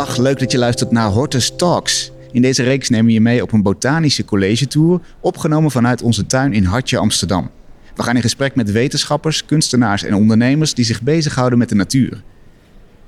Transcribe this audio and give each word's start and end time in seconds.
Dag, 0.00 0.16
leuk 0.16 0.38
dat 0.38 0.52
je 0.52 0.58
luistert 0.58 0.90
naar 0.90 1.08
Hortus 1.08 1.52
Talks. 1.56 2.12
In 2.32 2.42
deze 2.42 2.62
reeks 2.62 2.88
nemen 2.88 3.06
we 3.06 3.12
je 3.12 3.20
mee 3.20 3.42
op 3.42 3.52
een 3.52 3.62
botanische 3.62 4.24
college-tour, 4.24 5.00
opgenomen 5.20 5.70
vanuit 5.70 6.02
onze 6.02 6.26
tuin 6.26 6.52
in 6.52 6.64
Hartje, 6.64 6.98
Amsterdam. 6.98 7.50
We 7.94 8.02
gaan 8.02 8.16
in 8.16 8.22
gesprek 8.22 8.54
met 8.54 8.70
wetenschappers, 8.70 9.44
kunstenaars 9.44 10.02
en 10.02 10.14
ondernemers 10.14 10.74
die 10.74 10.84
zich 10.84 11.02
bezighouden 11.02 11.58
met 11.58 11.68
de 11.68 11.74
natuur. 11.74 12.22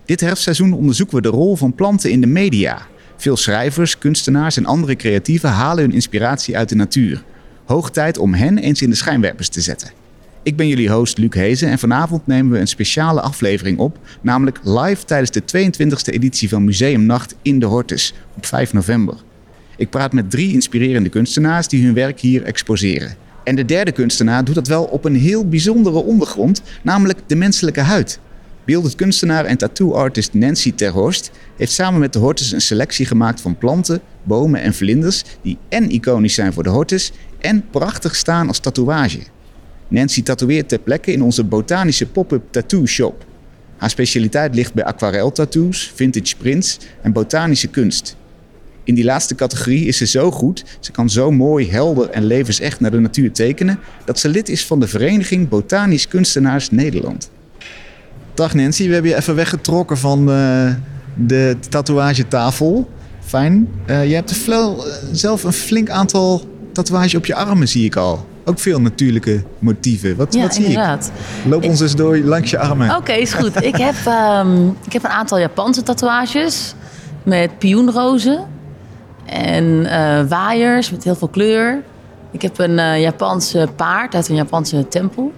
Dit 0.04 0.20
herfstseizoen 0.20 0.72
onderzoeken 0.72 1.16
we 1.16 1.22
de 1.22 1.28
rol 1.28 1.56
van 1.56 1.74
planten 1.74 2.10
in 2.10 2.20
de 2.20 2.26
media. 2.26 2.86
Veel 3.16 3.36
schrijvers, 3.36 3.98
kunstenaars 3.98 4.56
en 4.56 4.66
andere 4.66 4.96
creatieven 4.96 5.50
halen 5.50 5.84
hun 5.84 5.94
inspiratie 5.94 6.56
uit 6.56 6.68
de 6.68 6.74
natuur. 6.74 7.22
Hoog 7.64 7.90
tijd 7.90 8.18
om 8.18 8.34
hen 8.34 8.58
eens 8.58 8.82
in 8.82 8.90
de 8.90 8.96
schijnwerpers 8.96 9.48
te 9.48 9.60
zetten. 9.60 10.01
Ik 10.44 10.56
ben 10.56 10.68
jullie 10.68 10.90
host 10.90 11.18
Luc 11.18 11.34
Hezen 11.34 11.68
en 11.68 11.78
vanavond 11.78 12.26
nemen 12.26 12.52
we 12.52 12.58
een 12.58 12.66
speciale 12.66 13.20
aflevering 13.20 13.78
op, 13.78 13.98
namelijk 14.20 14.60
live 14.64 15.04
tijdens 15.04 15.30
de 15.30 15.42
22e 15.42 16.14
editie 16.14 16.48
van 16.48 16.64
Museumnacht 16.64 17.34
in 17.42 17.58
de 17.58 17.66
Hortus 17.66 18.14
op 18.36 18.46
5 18.46 18.72
november. 18.72 19.14
Ik 19.76 19.90
praat 19.90 20.12
met 20.12 20.30
drie 20.30 20.52
inspirerende 20.52 21.08
kunstenaars 21.08 21.68
die 21.68 21.84
hun 21.84 21.94
werk 21.94 22.20
hier 22.20 22.42
exposeren. 22.42 23.16
En 23.44 23.54
de 23.54 23.64
derde 23.64 23.92
kunstenaar 23.92 24.44
doet 24.44 24.54
dat 24.54 24.66
wel 24.66 24.84
op 24.84 25.04
een 25.04 25.16
heel 25.16 25.48
bijzondere 25.48 26.02
ondergrond, 26.02 26.62
namelijk 26.82 27.18
de 27.26 27.36
menselijke 27.36 27.80
huid. 27.80 28.20
Beeldend 28.64 28.94
kunstenaar 28.94 29.44
en 29.44 29.56
tattoo-artist 29.56 30.34
Nancy 30.34 30.72
Terhorst 30.72 31.30
heeft 31.56 31.72
samen 31.72 32.00
met 32.00 32.12
de 32.12 32.18
Hortus 32.18 32.52
een 32.52 32.60
selectie 32.60 33.06
gemaakt 33.06 33.40
van 33.40 33.58
planten, 33.58 34.00
bomen 34.22 34.60
en 34.60 34.74
vlinders 34.74 35.24
die 35.42 35.58
en 35.68 35.90
iconisch 35.90 36.34
zijn 36.34 36.52
voor 36.52 36.62
de 36.62 36.70
Hortus 36.70 37.12
en 37.38 37.64
prachtig 37.70 38.16
staan 38.16 38.48
als 38.48 38.58
tatoeage. 38.58 39.20
Nancy 39.92 40.22
tatoeëert 40.22 40.68
ter 40.68 40.78
plekke 40.78 41.12
in 41.12 41.22
onze 41.22 41.44
botanische 41.44 42.06
pop-up 42.06 42.42
tattoo 42.50 42.86
shop. 42.86 43.24
Haar 43.76 43.90
specialiteit 43.90 44.54
ligt 44.54 44.74
bij 44.74 44.84
aquareltattoos, 44.84 45.92
vintage 45.94 46.36
prints 46.36 46.78
en 47.02 47.12
botanische 47.12 47.68
kunst. 47.68 48.16
In 48.84 48.94
die 48.94 49.04
laatste 49.04 49.34
categorie 49.34 49.86
is 49.86 49.96
ze 49.96 50.06
zo 50.06 50.30
goed, 50.30 50.64
ze 50.80 50.92
kan 50.92 51.10
zo 51.10 51.30
mooi, 51.30 51.70
helder 51.70 52.10
en 52.10 52.24
levensecht 52.24 52.80
naar 52.80 52.90
de 52.90 53.00
natuur 53.00 53.32
tekenen, 53.32 53.78
dat 54.04 54.18
ze 54.18 54.28
lid 54.28 54.48
is 54.48 54.66
van 54.66 54.80
de 54.80 54.88
Vereniging 54.88 55.48
Botanisch 55.48 56.08
Kunstenaars 56.08 56.70
Nederland. 56.70 57.30
Dag 58.34 58.54
Nancy, 58.54 58.86
we 58.86 58.92
hebben 58.92 59.10
je 59.10 59.16
even 59.16 59.34
weggetrokken 59.34 59.98
van 59.98 60.30
uh, 60.30 60.74
de 61.26 61.56
tatoeagetafel. 61.68 62.90
Fijn. 63.24 63.68
Uh, 63.86 64.08
je 64.08 64.14
hebt 64.14 64.48
uh, 64.48 64.78
zelf 65.12 65.44
een 65.44 65.52
flink 65.52 65.90
aantal 65.90 66.48
tatoeages 66.72 67.14
op 67.14 67.26
je 67.26 67.34
armen, 67.34 67.68
zie 67.68 67.84
ik 67.84 67.96
al. 67.96 68.30
Ook 68.44 68.58
veel 68.58 68.80
natuurlijke 68.80 69.42
motieven. 69.58 70.16
Wat, 70.16 70.34
ja, 70.34 70.42
wat 70.42 70.54
zie 70.54 70.64
inderdaad. 70.64 71.12
ik? 71.14 71.50
Loop 71.50 71.64
ons 71.64 71.80
eens 71.80 71.96
door 71.96 72.18
langs 72.18 72.50
je 72.50 72.58
armen. 72.58 72.88
Oké, 72.88 72.98
okay, 72.98 73.18
is 73.18 73.32
goed. 73.32 73.62
ik, 73.62 73.76
heb, 73.76 73.94
um, 74.44 74.68
ik 74.86 74.92
heb 74.92 75.04
een 75.04 75.10
aantal 75.10 75.38
Japanse 75.38 75.82
tatoeages 75.82 76.74
met 77.22 77.58
pioenrozen 77.58 78.46
en 79.24 79.64
uh, 79.64 80.22
waaiers 80.28 80.90
met 80.90 81.04
heel 81.04 81.14
veel 81.14 81.28
kleur. 81.28 81.82
Ik 82.30 82.42
heb 82.42 82.58
een 82.58 82.78
uh, 82.78 83.00
Japanse 83.00 83.68
paard 83.76 84.14
uit 84.14 84.28
een 84.28 84.34
Japanse 84.34 84.88
tempel. 84.88 85.32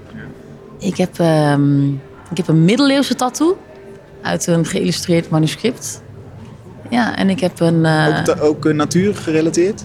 Ik 0.78 0.96
heb, 0.96 1.18
um, 1.18 2.00
ik 2.30 2.36
heb 2.36 2.48
een 2.48 2.64
middeleeuwse 2.64 3.14
tattoo 3.14 3.58
uit 4.22 4.46
een 4.46 4.66
geïllustreerd 4.66 5.28
manuscript. 5.28 6.02
Ja, 6.90 7.16
en 7.16 7.30
ik 7.30 7.40
heb 7.40 7.60
een... 7.60 7.84
Uh, 7.84 8.22
ook, 8.40 8.44
ook 8.44 8.72
natuur 8.72 9.14
gerelateerd? 9.14 9.84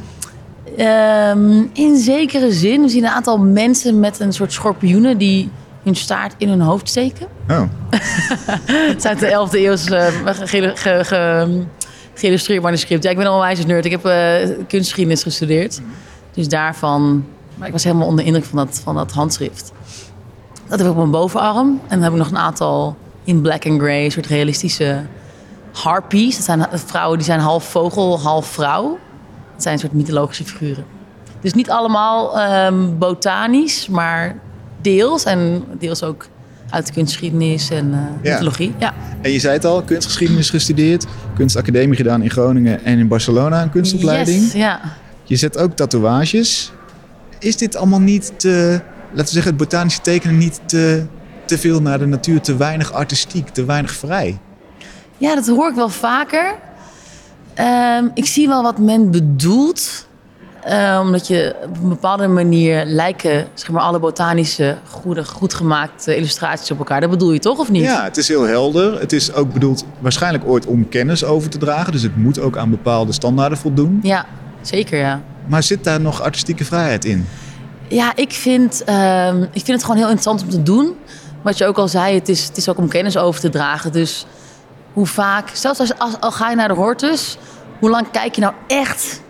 Um, 0.77 1.69
in 1.73 1.97
zekere 1.97 2.51
zin. 2.51 2.81
We 2.81 2.89
zien 2.89 3.03
een 3.03 3.09
aantal 3.09 3.37
mensen 3.37 3.99
met 3.99 4.19
een 4.19 4.33
soort 4.33 4.53
schorpioenen 4.53 5.17
die 5.17 5.49
hun 5.83 5.95
staart 5.95 6.33
in 6.37 6.49
hun 6.49 6.61
hoofd 6.61 6.89
steken. 6.89 7.27
Oh. 7.49 7.61
Het 8.93 9.05
uit 9.05 9.19
de 9.19 9.27
11e 9.27 9.51
eeuw 9.51 9.77
ge, 9.77 10.75
ge, 10.75 11.03
ge, 11.05 11.63
geïllustreerd 12.13 12.61
manuscript. 12.61 13.03
Ja, 13.03 13.09
ik 13.09 13.17
ben 13.17 13.25
al 13.25 13.33
een 13.33 13.39
wijze 13.39 13.63
nerd. 13.63 13.85
Ik 13.85 13.91
heb 13.91 14.05
uh, 14.05 14.55
kunstgeschiedenis 14.67 15.23
gestudeerd. 15.23 15.81
Dus 16.33 16.47
daarvan... 16.47 17.25
Maar 17.55 17.67
ik 17.67 17.73
was 17.73 17.83
helemaal 17.83 18.07
onder 18.07 18.25
indruk 18.25 18.45
van 18.45 18.57
dat, 18.57 18.81
van 18.83 18.95
dat 18.95 19.11
handschrift. 19.11 19.71
Dat 20.67 20.79
heb 20.79 20.87
ik 20.87 20.93
op 20.93 20.97
mijn 20.97 21.11
bovenarm. 21.11 21.67
En 21.67 21.79
dan 21.89 22.01
heb 22.01 22.11
ik 22.11 22.17
nog 22.17 22.29
een 22.29 22.37
aantal 22.37 22.95
in 23.23 23.41
black 23.41 23.65
and 23.65 23.79
grey, 23.79 24.09
soort 24.09 24.25
realistische 24.25 25.05
harpies. 25.73 26.35
Dat 26.35 26.45
zijn 26.45 26.67
vrouwen 26.71 27.17
die 27.17 27.25
zijn 27.25 27.39
half 27.39 27.63
vogel, 27.63 28.19
half 28.19 28.47
vrouw. 28.47 28.99
Het 29.59 29.67
zijn 29.67 29.77
een 29.77 29.89
soort 29.89 29.93
mythologische 29.93 30.43
figuren. 30.43 30.85
Dus 31.41 31.53
niet 31.53 31.69
allemaal 31.69 32.41
um, 32.65 32.97
botanisch, 32.97 33.87
maar 33.87 34.35
deels. 34.81 35.23
En 35.23 35.63
deels 35.79 36.03
ook 36.03 36.27
uit 36.69 36.87
de 36.87 36.93
kunstgeschiedenis 36.93 37.69
en 37.69 37.87
uh, 37.87 37.97
ja. 38.23 38.31
mythologie. 38.31 38.73
Ja. 38.77 38.93
En 39.21 39.31
je 39.31 39.39
zei 39.39 39.53
het 39.53 39.65
al, 39.65 39.81
kunstgeschiedenis 39.83 40.49
gestudeerd. 40.49 41.05
Kunstacademie 41.35 41.95
gedaan 41.95 42.21
in 42.21 42.29
Groningen 42.29 42.83
en 42.83 42.99
in 42.99 43.07
Barcelona, 43.07 43.61
een 43.61 43.69
kunstopleiding. 43.69 44.41
Yes, 44.41 44.53
ja. 44.53 44.79
Je 45.23 45.35
zet 45.35 45.57
ook 45.57 45.75
tatoeages. 45.75 46.71
Is 47.39 47.57
dit 47.57 47.75
allemaal 47.75 47.99
niet 47.99 48.33
te, 48.37 48.81
laten 49.09 49.25
we 49.25 49.31
zeggen, 49.31 49.51
het 49.51 49.57
botanische 49.57 50.01
tekenen 50.01 50.37
niet 50.37 50.61
te, 50.65 51.05
te 51.45 51.57
veel 51.57 51.81
naar 51.81 51.99
de 51.99 52.05
natuur, 52.05 52.41
te 52.41 52.57
weinig 52.57 52.91
artistiek, 52.91 53.49
te 53.49 53.65
weinig 53.65 53.91
vrij? 53.91 54.39
Ja, 55.17 55.35
dat 55.35 55.47
hoor 55.47 55.69
ik 55.69 55.75
wel 55.75 55.89
vaker. 55.89 56.55
Um, 57.59 58.11
ik 58.13 58.25
zie 58.25 58.47
wel 58.47 58.63
wat 58.63 58.77
men 58.77 59.11
bedoelt. 59.11 60.07
Uh, 60.67 60.99
omdat 61.03 61.27
je 61.27 61.55
op 61.63 61.83
een 61.83 61.89
bepaalde 61.89 62.27
manier 62.27 62.85
lijken 62.85 63.47
zeg 63.53 63.69
maar, 63.69 63.81
alle 63.81 63.99
botanische 63.99 64.77
goede, 64.89 65.25
goed 65.25 65.53
gemaakte 65.53 66.15
illustraties 66.15 66.71
op 66.71 66.77
elkaar. 66.77 67.01
Dat 67.01 67.09
bedoel 67.09 67.31
je 67.31 67.39
toch 67.39 67.59
of 67.59 67.69
niet? 67.69 67.83
Ja, 67.83 68.03
het 68.03 68.17
is 68.17 68.27
heel 68.27 68.43
helder. 68.43 68.99
Het 68.99 69.13
is 69.13 69.33
ook 69.33 69.53
bedoeld 69.53 69.85
waarschijnlijk 69.99 70.43
ooit 70.47 70.65
om 70.65 70.89
kennis 70.89 71.23
over 71.23 71.49
te 71.49 71.57
dragen. 71.57 71.91
Dus 71.91 72.01
het 72.01 72.17
moet 72.17 72.39
ook 72.39 72.57
aan 72.57 72.69
bepaalde 72.69 73.11
standaarden 73.11 73.57
voldoen. 73.57 73.99
Ja, 74.03 74.25
zeker 74.61 74.99
ja. 74.99 75.21
Maar 75.45 75.63
zit 75.63 75.83
daar 75.83 76.01
nog 76.01 76.21
artistieke 76.21 76.65
vrijheid 76.65 77.05
in? 77.05 77.27
Ja, 77.87 78.15
ik 78.15 78.31
vind, 78.31 78.83
uh, 78.89 79.27
ik 79.27 79.63
vind 79.63 79.67
het 79.67 79.83
gewoon 79.83 79.97
heel 79.97 80.09
interessant 80.09 80.43
om 80.43 80.49
te 80.49 80.63
doen. 80.63 80.95
Wat 81.41 81.57
je 81.57 81.65
ook 81.65 81.77
al 81.77 81.87
zei, 81.87 82.15
het 82.15 82.29
is, 82.29 82.43
het 82.43 82.57
is 82.57 82.69
ook 82.69 82.77
om 82.77 82.87
kennis 82.87 83.17
over 83.17 83.41
te 83.41 83.49
dragen. 83.49 83.91
Dus 83.91 84.25
hoe 84.93 85.05
vaak, 85.05 85.49
zelfs 85.53 85.79
als, 85.79 85.97
als 85.97 86.19
al 86.19 86.31
ga 86.31 86.49
je 86.49 86.55
naar 86.55 86.67
de 86.67 86.73
hortus, 86.73 87.37
hoe 87.79 87.89
lang 87.89 88.11
kijk 88.11 88.35
je 88.35 88.41
nou 88.41 88.53
echt, 88.67 89.21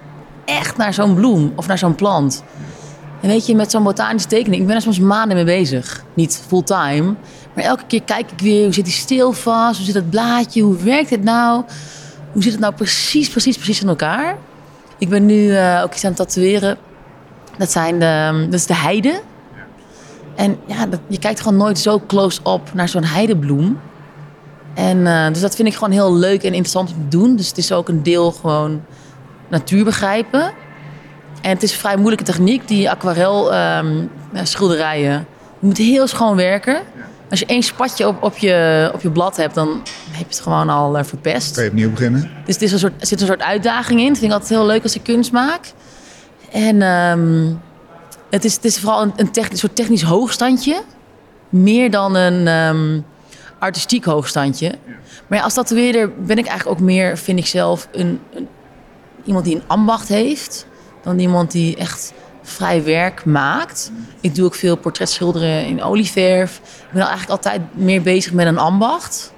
echt 0.46 0.78
naar 0.78 0.94
zo'n 0.94 1.16
bloem 1.16 1.54
of 1.56 1.68
naar 1.68 1.78
zo'n 1.78 1.96
plant? 1.96 2.44
En 3.22 3.30
weet 3.30 3.46
je, 3.46 3.56
met 3.56 3.72
zo'n 3.72 3.84
botanische 3.84 4.28
tekening, 4.28 4.62
ik 4.62 4.68
ben 4.68 4.76
er 4.76 4.82
soms 4.82 5.00
maanden 5.00 5.36
mee 5.36 5.46
bezig. 5.46 6.04
Niet 6.14 6.44
fulltime, 6.48 7.16
maar 7.54 7.64
elke 7.64 7.84
keer 7.88 8.04
kijk 8.04 8.32
ik 8.32 8.40
weer, 8.40 8.64
hoe 8.64 8.74
zit 8.74 8.86
die 8.86 8.94
stil 8.94 9.34
vast? 9.34 9.78
Hoe 9.78 9.86
zit 9.86 9.96
het 9.96 10.10
blaadje? 10.10 10.62
Hoe 10.62 10.76
werkt 10.78 11.10
het 11.10 11.24
nou? 11.24 11.64
Hoe 12.32 12.44
zit 12.44 12.52
het 12.52 12.62
nou 12.62 12.74
precies, 12.74 13.30
precies, 13.30 13.56
precies 13.56 13.82
in 13.82 13.88
elkaar? 13.88 14.38
Ik 14.98 15.10
ben 15.10 15.26
nu 15.26 15.46
uh, 15.46 15.82
ook 15.84 15.94
iets 15.94 16.04
aan 16.04 16.14
het 16.14 16.20
tatoeëren. 16.20 16.78
Dat, 17.58 17.72
zijn 17.72 18.00
de, 18.00 18.46
dat 18.46 18.60
is 18.60 18.66
de 18.66 18.76
heide. 18.76 19.22
En 20.36 20.58
ja, 20.66 20.86
dat, 20.86 21.00
je 21.08 21.20
kijkt 21.20 21.42
gewoon 21.42 21.58
nooit 21.58 21.80
zo 21.80 22.02
close-up 22.08 22.74
naar 22.74 22.90
zo'n 22.90 23.04
heidebloem. 23.04 23.80
En 24.80 24.98
uh, 24.98 25.28
dus 25.28 25.42
dat 25.42 25.56
vind 25.56 25.68
ik 25.68 25.74
gewoon 25.74 25.92
heel 25.92 26.16
leuk 26.16 26.44
en 26.44 26.54
interessant 26.54 26.90
om 26.90 26.96
te 26.96 27.18
doen. 27.18 27.36
Dus 27.36 27.48
het 27.48 27.58
is 27.58 27.72
ook 27.72 27.90
een 27.90 28.04
deel 28.04 28.32
gewoon 28.32 28.82
natuur 29.48 29.84
begrijpen. 29.84 30.42
En 31.42 31.50
het 31.50 31.64
is 31.64 31.72
een 31.72 31.78
vrij 31.78 31.96
moeilijke 31.96 32.24
techniek, 32.24 32.68
die 32.68 32.90
aquarel 32.90 33.56
um, 33.56 34.10
schilderijen. 34.34 35.26
Je 35.60 35.66
moet 35.66 35.78
heel 35.78 36.08
schoon 36.08 36.36
werken. 36.36 36.82
Als 37.30 37.40
je 37.40 37.46
één 37.46 37.64
spatje 37.64 38.08
op, 38.08 38.24
op, 38.24 38.38
je, 38.38 38.92
op 38.94 39.02
je 39.02 39.12
blad 39.12 39.38
hebt, 39.38 39.56
dan 39.56 39.70
heb 40.12 40.30
je 40.30 40.36
het 40.36 40.40
gewoon 40.40 40.70
al 40.70 40.98
uh, 40.98 41.04
verpest. 41.04 41.54
Kan 41.54 41.64
je 41.64 41.70
opnieuw 41.70 41.92
beginnen? 41.92 42.32
Dus 42.46 42.54
het 42.54 42.64
is 42.64 42.72
een 42.72 42.80
soort, 42.80 43.02
er 43.02 43.08
zit 43.08 43.22
een 43.22 43.28
soort 43.28 43.42
uitdaging 43.42 44.00
in. 44.00 44.08
Dat 44.08 44.18
vind 44.18 44.32
ik 44.32 44.38
altijd 44.40 44.60
heel 44.60 44.68
leuk 44.68 44.84
als 44.84 44.96
ik 44.96 45.04
kunst 45.04 45.32
maak. 45.32 45.72
En 46.52 46.82
um, 46.82 47.62
het, 48.30 48.46
is, 48.46 48.56
het 48.56 48.66
is 48.66 48.80
vooral 48.80 49.02
een, 49.02 49.14
een, 49.16 49.32
technisch, 49.32 49.60
soort 49.60 49.76
technisch 49.76 50.04
hoogstandje. 50.04 50.82
Meer 51.50 51.92
dan 51.92 52.16
een... 52.16 52.48
Um, 52.48 53.06
artistiek 53.60 54.06
hoogstandje. 54.06 54.76
Maar 55.28 55.38
ja, 55.38 55.44
als 55.44 55.54
tatoeëerder 55.54 56.12
ben 56.14 56.38
ik 56.38 56.46
eigenlijk 56.46 56.80
ook 56.80 56.86
meer, 56.86 57.18
vind 57.18 57.40
ik 57.40 57.46
zelf, 57.46 57.88
een, 57.92 58.20
een, 58.34 58.48
iemand 59.24 59.46
die 59.46 59.56
een 59.56 59.64
ambacht 59.68 60.08
heeft. 60.08 60.68
Dan 61.04 61.20
iemand 61.20 61.52
die 61.52 61.76
echt 61.76 62.14
vrij 62.42 62.84
werk 62.84 63.26
maakt. 63.26 63.92
Ik 64.22 64.36
doe 64.36 64.46
ook 64.46 64.56
veel 64.56 64.78
portretschilderen 64.78 65.66
in 65.66 65.84
olieverf. 65.84 66.58
Ik 66.58 66.92
ben 66.92 67.02
eigenlijk 67.02 67.32
altijd 67.32 67.62
meer 67.74 68.02
bezig 68.02 68.34
met 68.34 68.48
een 68.48 68.58
ambacht 68.58 69.34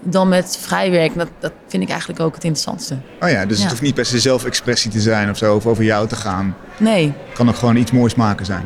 dan 0.00 0.28
met 0.28 0.58
vrij 0.60 0.90
werk. 0.90 1.14
Dat, 1.14 1.28
dat 1.38 1.52
vind 1.66 1.82
ik 1.82 1.88
eigenlijk 1.88 2.20
ook 2.20 2.34
het 2.34 2.44
interessantste. 2.44 2.96
Oh 3.20 3.30
ja, 3.30 3.46
dus 3.46 3.56
ja. 3.56 3.62
het 3.62 3.70
hoeft 3.70 3.82
niet 3.82 3.94
per 3.94 4.06
se 4.06 4.18
zelfexpressie 4.18 4.90
te 4.90 5.00
zijn 5.00 5.30
of 5.30 5.36
zo, 5.36 5.54
of 5.54 5.66
over 5.66 5.84
jou 5.84 6.08
te 6.08 6.16
gaan. 6.16 6.56
Nee. 6.76 7.06
Het 7.06 7.36
kan 7.36 7.48
ook 7.48 7.56
gewoon 7.56 7.76
iets 7.76 7.90
moois 7.90 8.14
maken 8.14 8.46
zijn. 8.46 8.64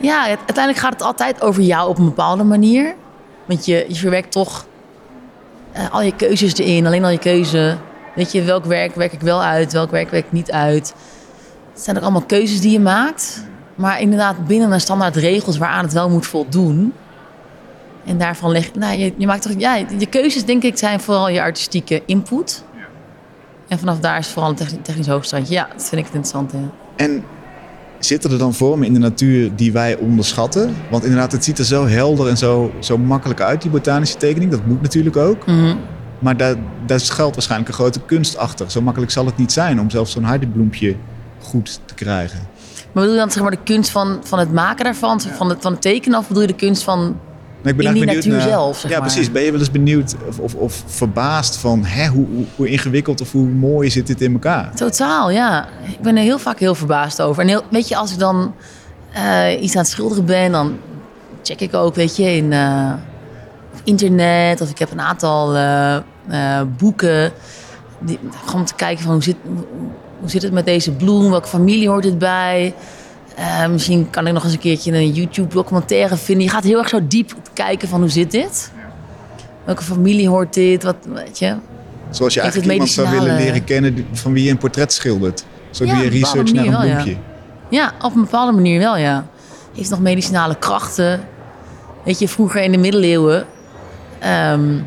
Ja, 0.00 0.20
het, 0.20 0.38
uiteindelijk 0.38 0.78
gaat 0.78 0.92
het 0.92 1.02
altijd 1.02 1.42
over 1.42 1.62
jou 1.62 1.88
op 1.88 1.98
een 1.98 2.04
bepaalde 2.04 2.44
manier. 2.44 2.94
Want 3.46 3.66
je, 3.66 3.84
je 3.88 3.94
verwerkt 3.94 4.32
toch 4.32 4.66
uh, 5.76 5.90
al 5.90 6.02
je 6.02 6.16
keuzes 6.16 6.56
erin, 6.56 6.86
alleen 6.86 7.04
al 7.04 7.10
je 7.10 7.18
keuze. 7.18 7.76
Weet 8.14 8.32
je, 8.32 8.42
welk 8.42 8.64
werk 8.64 8.94
werk 8.94 9.12
ik 9.12 9.20
wel 9.20 9.42
uit, 9.42 9.72
welk 9.72 9.90
werk 9.90 10.10
werk 10.10 10.24
ik 10.24 10.32
niet 10.32 10.50
uit. 10.50 10.94
Het 11.72 11.82
zijn 11.82 11.96
ook 11.96 12.02
allemaal 12.02 12.24
keuzes 12.24 12.60
die 12.60 12.72
je 12.72 12.80
maakt. 12.80 13.44
Maar 13.74 14.00
inderdaad 14.00 14.46
binnen 14.46 14.72
een 14.72 14.80
standaard 14.80 15.16
regels 15.16 15.58
waaraan 15.58 15.84
het 15.84 15.92
wel 15.92 16.10
moet 16.10 16.26
voldoen. 16.26 16.92
En 18.04 18.18
daarvan 18.18 18.50
leg 18.50 18.74
nou, 18.74 18.98
je, 18.98 19.14
je 19.16 19.26
maakt 19.26 19.42
toch, 19.42 19.52
ja, 19.58 19.74
je 19.74 20.06
keuzes 20.06 20.44
denk 20.44 20.62
ik 20.62 20.78
zijn 20.78 21.00
vooral 21.00 21.28
je 21.28 21.42
artistieke 21.42 22.02
input. 22.06 22.64
En 23.68 23.78
vanaf 23.78 23.98
daar 24.00 24.18
is 24.18 24.28
vooral 24.28 24.50
een 24.50 24.56
technisch, 24.56 24.78
technisch 24.82 25.06
hoogstandje. 25.06 25.54
Ja, 25.54 25.68
dat 25.72 25.88
vind 25.88 26.00
ik 26.00 26.06
het 26.06 26.14
interessant. 26.14 26.52
Ja. 26.52 26.70
En 26.96 27.24
zitten 28.04 28.30
er 28.30 28.38
dan 28.38 28.54
vormen 28.54 28.86
in 28.86 28.92
de 28.92 28.98
natuur 28.98 29.56
die 29.56 29.72
wij 29.72 29.96
onderschatten? 29.96 30.74
Want 30.90 31.04
inderdaad, 31.04 31.32
het 31.32 31.44
ziet 31.44 31.58
er 31.58 31.64
zo 31.64 31.86
helder 31.86 32.28
en 32.28 32.36
zo, 32.36 32.72
zo 32.78 32.98
makkelijk 32.98 33.40
uit, 33.40 33.62
die 33.62 33.70
botanische 33.70 34.16
tekening. 34.16 34.50
Dat 34.50 34.66
moet 34.66 34.82
natuurlijk 34.82 35.16
ook. 35.16 35.46
Mhm. 35.46 35.76
Maar 36.18 36.36
daar, 36.36 36.54
daar 36.86 37.00
schuilt 37.00 37.34
waarschijnlijk 37.34 37.70
een 37.70 37.76
grote 37.76 38.00
kunst 38.00 38.36
achter. 38.36 38.70
Zo 38.70 38.80
makkelijk 38.80 39.12
zal 39.12 39.26
het 39.26 39.36
niet 39.36 39.52
zijn 39.52 39.80
om 39.80 39.90
zelfs 39.90 40.12
zo'n 40.12 40.24
hardiebloempje 40.24 40.96
goed 41.42 41.80
te 41.84 41.94
krijgen. 41.94 42.38
Maar 42.74 43.02
bedoel 43.02 43.12
je 43.12 43.18
dan 43.18 43.30
zeg 43.30 43.42
maar 43.42 43.50
de 43.50 43.62
kunst 43.64 43.90
van, 43.90 44.20
van 44.22 44.38
het 44.38 44.52
maken 44.52 44.84
daarvan, 44.84 45.20
van, 45.20 45.48
het, 45.48 45.58
van 45.60 45.72
het 45.72 45.82
tekenen? 45.82 46.18
Of 46.18 46.28
bedoel 46.28 46.42
je 46.42 46.48
de 46.48 46.54
kunst 46.54 46.82
van 46.82 47.16
ik 47.70 47.76
ben 47.76 47.86
in 47.86 47.92
die 47.92 48.04
natuur 48.04 48.22
benieuwd 48.22 48.38
naar- 48.38 48.48
zelf? 48.48 48.78
Zeg 48.78 48.90
ja, 48.90 48.98
maar. 48.98 49.06
precies. 49.06 49.32
Ben 49.32 49.42
je 49.42 49.50
wel 49.50 49.60
eens 49.60 49.70
benieuwd 49.70 50.14
of, 50.28 50.38
of, 50.38 50.54
of 50.54 50.82
verbaasd 50.86 51.56
van 51.56 51.84
hè, 51.84 52.06
hoe, 52.06 52.26
hoe, 52.34 52.44
hoe 52.56 52.68
ingewikkeld 52.68 53.20
of 53.20 53.32
hoe 53.32 53.46
mooi 53.46 53.90
zit 53.90 54.06
dit 54.06 54.20
in 54.20 54.32
elkaar? 54.32 54.74
Totaal, 54.74 55.30
ja. 55.30 55.68
Ik 55.86 56.00
ben 56.00 56.16
er 56.16 56.22
heel 56.22 56.38
vaak 56.38 56.58
heel 56.58 56.74
verbaasd 56.74 57.22
over. 57.22 57.42
En 57.42 57.48
heel, 57.48 57.62
weet 57.70 57.88
je, 57.88 57.96
als 57.96 58.12
ik 58.12 58.18
dan 58.18 58.54
eh, 59.12 59.62
iets 59.62 59.74
aan 59.76 59.82
het 59.82 59.90
schilderen 59.90 60.24
ben, 60.24 60.52
dan 60.52 60.76
check 61.42 61.60
ik 61.60 61.74
ook, 61.74 61.94
weet 61.94 62.16
je, 62.16 62.36
in 62.36 62.52
op 63.72 63.80
internet 63.84 64.60
of 64.60 64.70
ik 64.70 64.78
heb 64.78 64.90
een 64.90 65.00
aantal 65.00 65.56
eh, 66.28 66.60
boeken. 66.78 67.32
Die, 67.98 68.18
gewoon 68.44 68.60
om 68.60 68.66
te 68.66 68.74
kijken 68.74 69.04
van 69.04 69.12
hoe 69.12 69.22
zit, 69.22 69.36
hoe 70.20 70.30
zit 70.30 70.42
het 70.42 70.52
met 70.52 70.64
deze 70.64 70.92
bloem, 70.92 71.30
welke 71.30 71.48
familie 71.48 71.88
hoort 71.88 72.04
het 72.04 72.18
bij. 72.18 72.74
Eh, 73.34 73.66
misschien 73.66 74.10
kan 74.10 74.26
ik 74.26 74.32
nog 74.32 74.44
eens 74.44 74.52
een 74.52 74.58
keertje 74.58 74.92
een 74.92 75.12
YouTube 75.12 75.54
documentaire 75.54 76.16
vinden. 76.16 76.44
Je 76.44 76.50
gaat 76.50 76.64
heel 76.64 76.78
erg 76.78 76.88
zo 76.88 77.06
diep 77.06 77.34
kijken 77.52 77.88
van 77.88 78.00
hoe 78.00 78.08
zit 78.08 78.30
dit? 78.30 78.72
Welke 79.64 79.82
familie 79.82 80.28
hoort 80.28 80.54
dit? 80.54 80.82
Wat, 80.82 80.96
weet 81.14 81.38
je? 81.38 81.56
Zoals 82.10 82.34
je 82.34 82.40
Heeft 82.40 82.54
eigenlijk 82.54 82.72
iemand 82.72 82.90
zou 82.90 83.10
willen 83.10 83.36
leren 83.36 83.64
kennen 83.64 84.06
van 84.12 84.32
wie 84.32 84.44
je 84.44 84.50
een 84.50 84.58
portret 84.58 84.92
schildert. 84.92 85.44
Zo 85.70 85.84
doe 85.84 85.96
je 85.96 86.08
research 86.08 86.52
naar 86.52 86.64
een 86.64 86.70
ja. 86.70 86.80
bloempje. 86.80 87.16
Ja, 87.68 87.92
op 88.02 88.14
een 88.14 88.20
bepaalde 88.20 88.52
manier 88.52 88.78
wel, 88.78 88.96
ja. 88.96 89.26
Heeft 89.74 89.90
nog 89.90 90.00
medicinale 90.00 90.56
krachten. 90.58 91.20
Weet 92.04 92.18
je, 92.18 92.28
vroeger 92.28 92.62
in 92.62 92.72
de 92.72 92.78
middeleeuwen 92.78 93.46
ehm 94.18 94.78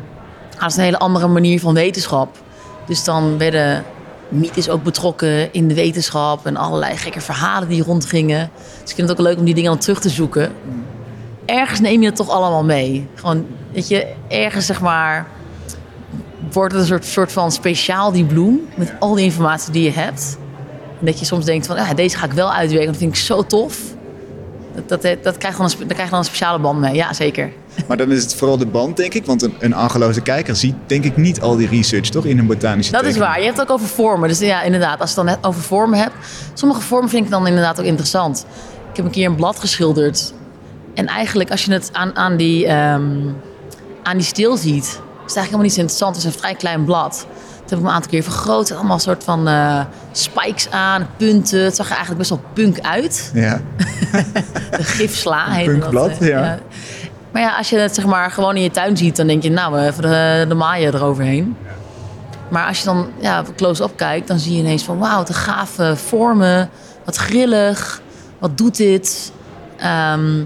hadden 0.58 0.70
ze 0.70 0.78
een 0.78 0.84
hele 0.84 0.98
andere 0.98 1.28
manier 1.28 1.60
van 1.60 1.74
wetenschap. 1.74 2.36
Dus 2.86 3.04
dan 3.04 3.38
werden 3.38 3.84
mythes 4.28 4.68
ook 4.68 4.82
betrokken 4.82 5.52
in 5.52 5.68
de 5.68 5.74
wetenschap 5.74 6.46
en 6.46 6.56
allerlei 6.56 6.96
gekke 6.96 7.20
verhalen 7.20 7.68
die 7.68 7.82
rondgingen. 7.82 8.50
Dus 8.82 8.90
ik 8.90 8.96
vind 8.96 9.08
het 9.08 9.18
ook 9.18 9.26
leuk 9.26 9.38
om 9.38 9.44
die 9.44 9.54
dingen 9.54 9.70
dan 9.70 9.80
terug 9.80 10.00
te 10.00 10.08
zoeken. 10.08 10.52
Ergens 11.44 11.80
neem 11.80 12.00
je 12.00 12.06
het 12.06 12.16
toch 12.16 12.30
allemaal 12.30 12.64
mee. 12.64 13.08
Gewoon, 13.14 13.46
weet 13.72 13.88
je, 13.88 14.06
ergens 14.28 14.66
zeg 14.66 14.80
maar 14.80 15.26
wordt 16.52 16.72
het 16.72 16.82
een 16.82 16.88
soort, 16.88 17.04
soort 17.04 17.32
van 17.32 17.52
speciaal 17.52 18.12
die 18.12 18.24
bloem 18.24 18.60
met 18.74 18.92
al 18.98 19.14
die 19.14 19.24
informatie 19.24 19.72
die 19.72 19.82
je 19.82 19.92
hebt. 19.92 20.38
Dat 20.98 21.18
je 21.18 21.24
soms 21.24 21.44
denkt 21.44 21.66
van, 21.66 21.76
ja, 21.76 21.94
deze 21.94 22.16
ga 22.16 22.26
ik 22.26 22.32
wel 22.32 22.52
uitwerken. 22.52 22.88
Dat 22.88 22.96
vind 22.96 23.12
ik 23.12 23.20
zo 23.20 23.42
tof. 23.42 23.80
Dat, 24.86 25.02
dat, 25.02 25.22
dat 25.22 25.36
krijgt 25.38 25.58
dan 25.58 25.66
een, 25.66 25.78
daar 25.78 25.86
krijg 25.86 26.04
je 26.04 26.10
dan 26.10 26.18
een 26.18 26.24
speciale 26.24 26.58
band 26.58 26.78
mee. 26.78 26.94
Ja, 26.94 27.12
zeker. 27.12 27.52
Maar 27.86 27.96
dan 27.96 28.10
is 28.12 28.22
het 28.22 28.34
vooral 28.34 28.56
de 28.58 28.66
band, 28.66 28.96
denk 28.96 29.14
ik. 29.14 29.26
Want 29.26 29.42
een, 29.42 29.54
een 29.58 29.74
argeloze 29.74 30.20
kijker 30.20 30.56
ziet, 30.56 30.74
denk 30.86 31.04
ik, 31.04 31.16
niet 31.16 31.40
al 31.40 31.56
die 31.56 31.68
research, 31.68 32.08
toch? 32.08 32.24
In 32.24 32.38
een 32.38 32.46
botanische 32.46 32.92
Dat 32.92 33.04
is 33.04 33.16
waar. 33.16 33.38
Je 33.38 33.44
hebt 33.44 33.58
het 33.58 33.68
ook 33.68 33.74
over 33.74 33.88
vormen. 33.88 34.28
Dus 34.28 34.38
ja, 34.38 34.62
inderdaad, 34.62 35.00
als 35.00 35.14
je 35.14 35.20
het 35.20 35.26
dan 35.26 35.34
net 35.34 35.44
over 35.46 35.62
vormen 35.62 35.98
hebt. 35.98 36.14
Sommige 36.54 36.80
vormen 36.80 37.08
vind 37.10 37.24
ik 37.24 37.30
dan 37.30 37.46
inderdaad 37.46 37.78
ook 37.80 37.86
interessant. 37.86 38.46
Ik 38.90 38.96
heb 38.96 39.04
een 39.04 39.10
keer 39.10 39.26
een 39.26 39.36
blad 39.36 39.58
geschilderd. 39.60 40.32
En 40.94 41.06
eigenlijk, 41.06 41.50
als 41.50 41.64
je 41.64 41.72
het 41.72 41.88
aan, 41.92 42.16
aan, 42.16 42.36
die, 42.36 42.66
ehm, 42.66 43.16
aan 44.02 44.16
die 44.16 44.22
steel 44.26 44.56
ziet, 44.56 44.84
is 44.84 45.34
het 45.34 45.36
eigenlijk 45.36 45.44
helemaal 45.44 45.62
niet 45.62 45.72
zo 45.72 45.80
interessant. 45.80 46.16
Het 46.16 46.24
is 46.24 46.32
een 46.34 46.38
vrij 46.40 46.54
klein 46.54 46.84
blad. 46.84 47.26
Dat 47.60 47.70
heb 47.70 47.78
ik 47.78 47.84
een 47.84 47.96
aantal 47.96 48.10
keer 48.10 48.22
vergroot. 48.22 48.72
Allemaal 48.72 48.98
soort 48.98 49.24
van 49.24 49.48
eh, 49.48 49.80
spikes 50.12 50.70
aan, 50.70 51.08
punten. 51.16 51.64
Het 51.64 51.76
zag 51.76 51.86
er 51.86 51.96
eigenlijk 51.96 52.18
best 52.28 52.30
wel 52.30 52.40
punk 52.52 52.80
uit. 52.80 53.30
Ja. 53.34 53.60
Een 54.70 54.84
gifsla 54.84 55.50
heet 55.50 55.66
punkblad, 55.66 56.10
dat. 56.10 56.20
eh, 56.20 56.28
ja. 56.28 56.58
Maar 57.32 57.42
ja, 57.42 57.56
als 57.56 57.70
je 57.70 57.76
het 57.78 57.94
zeg 57.94 58.06
maar 58.06 58.30
gewoon 58.30 58.56
in 58.56 58.62
je 58.62 58.70
tuin 58.70 58.96
ziet, 58.96 59.16
dan 59.16 59.26
denk 59.26 59.42
je, 59.42 59.50
nou, 59.50 59.78
even 59.78 60.02
de, 60.02 60.44
de 60.48 60.54
maaien 60.54 60.94
eroverheen. 60.94 61.56
Maar 62.48 62.66
als 62.66 62.78
je 62.78 62.84
dan 62.84 63.08
ja, 63.20 63.44
close-up 63.56 63.96
kijkt, 63.96 64.28
dan 64.28 64.38
zie 64.38 64.52
je 64.52 64.58
ineens 64.58 64.82
van, 64.82 64.98
wauw, 64.98 65.16
wat 65.16 65.28
een 65.28 65.34
gave 65.34 65.96
vormen. 65.96 66.70
Wat 67.04 67.16
grillig. 67.16 68.00
Wat 68.38 68.58
doet 68.58 68.76
dit? 68.76 69.32
Ehm, 69.76 70.44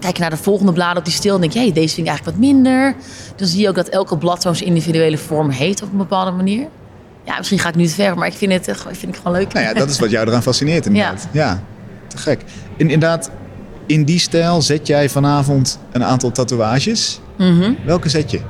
kijk 0.00 0.14
je 0.14 0.20
naar 0.20 0.30
de 0.30 0.36
volgende 0.36 0.72
bladen 0.72 0.98
op 0.98 1.04
die 1.04 1.14
stil 1.14 1.34
en 1.34 1.40
denk 1.40 1.52
je, 1.52 1.58
hey, 1.58 1.72
deze 1.72 1.94
vind 1.94 2.06
ik 2.06 2.12
eigenlijk 2.12 2.36
wat 2.36 2.46
minder. 2.46 2.94
Dan 3.36 3.46
zie 3.46 3.60
je 3.60 3.68
ook 3.68 3.74
dat 3.74 3.88
elke 3.88 4.18
blad 4.18 4.42
zo'n 4.42 4.60
individuele 4.60 5.18
vorm 5.18 5.50
heeft 5.50 5.82
op 5.82 5.92
een 5.92 5.98
bepaalde 5.98 6.30
manier. 6.30 6.68
Ja, 7.24 7.36
misschien 7.36 7.58
ga 7.58 7.68
ik 7.68 7.74
nu 7.74 7.86
te 7.86 7.94
ver, 7.94 8.16
maar 8.18 8.26
ik 8.26 8.32
vind 8.32 8.52
het, 8.52 8.68
ik 8.68 8.76
vind 8.76 9.14
het 9.14 9.16
gewoon 9.16 9.32
leuk. 9.38 9.52
Nou 9.52 9.66
ja, 9.66 9.74
dat 9.74 9.90
is 9.90 9.98
wat 9.98 10.10
jou 10.10 10.28
eraan 10.28 10.42
fascineert 10.42 10.86
inderdaad. 10.86 11.28
Ja, 11.30 11.62
te 12.06 12.18
gek. 12.18 12.40
En 12.76 12.90
inderdaad, 12.90 13.30
in 13.90 14.04
die 14.04 14.18
stijl 14.18 14.62
zet 14.62 14.86
jij 14.86 15.08
vanavond 15.08 15.78
een 15.92 16.04
aantal 16.04 16.30
tatoeages. 16.30 17.20
Mhm. 17.36 17.72
Welke 17.84 18.08
zet 18.08 18.30
je? 18.30 18.40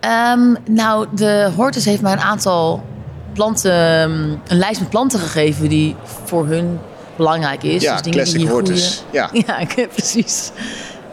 Ehm, 0.00 0.54
nou, 0.68 1.06
de 1.14 1.50
Hortus 1.56 1.84
heeft 1.84 2.02
mij 2.02 2.12
een 2.12 2.20
aantal 2.20 2.84
planten, 3.32 3.72
ehm, 3.72 4.10
een 4.46 4.58
lijst 4.58 4.80
met 4.80 4.88
planten 4.90 5.18
gegeven 5.20 5.68
die 5.68 5.96
voor 6.24 6.46
hun 6.46 6.78
belangrijk 7.16 7.62
is. 7.62 7.82
Ja, 7.82 8.00
dus 8.00 8.12
classic 8.12 8.48
Hortus. 8.48 9.04
Ja. 9.12 9.30
ja, 9.46 9.58
ik- 9.58 9.88
precies. 9.94 10.50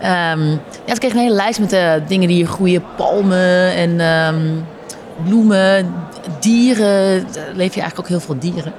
Ehm, 0.01 0.49
ja, 0.85 0.93
ik 0.93 0.99
kreeg 0.99 1.11
een 1.11 1.17
hele 1.19 1.33
lijst 1.35 1.59
met 1.59 1.73
eh, 1.73 1.91
dingen 2.07 2.27
die 2.27 2.37
hier 2.37 2.47
groeien. 2.47 2.83
Palmen 2.97 3.73
en 3.75 4.65
bloemen, 5.25 5.93
dieren. 6.39 7.25
Daar 7.33 7.47
leef 7.55 7.73
je 7.73 7.81
eigenlijk 7.81 7.99
ook 7.99 8.07
heel 8.07 8.19
veel 8.19 8.39
dieren. 8.39 8.73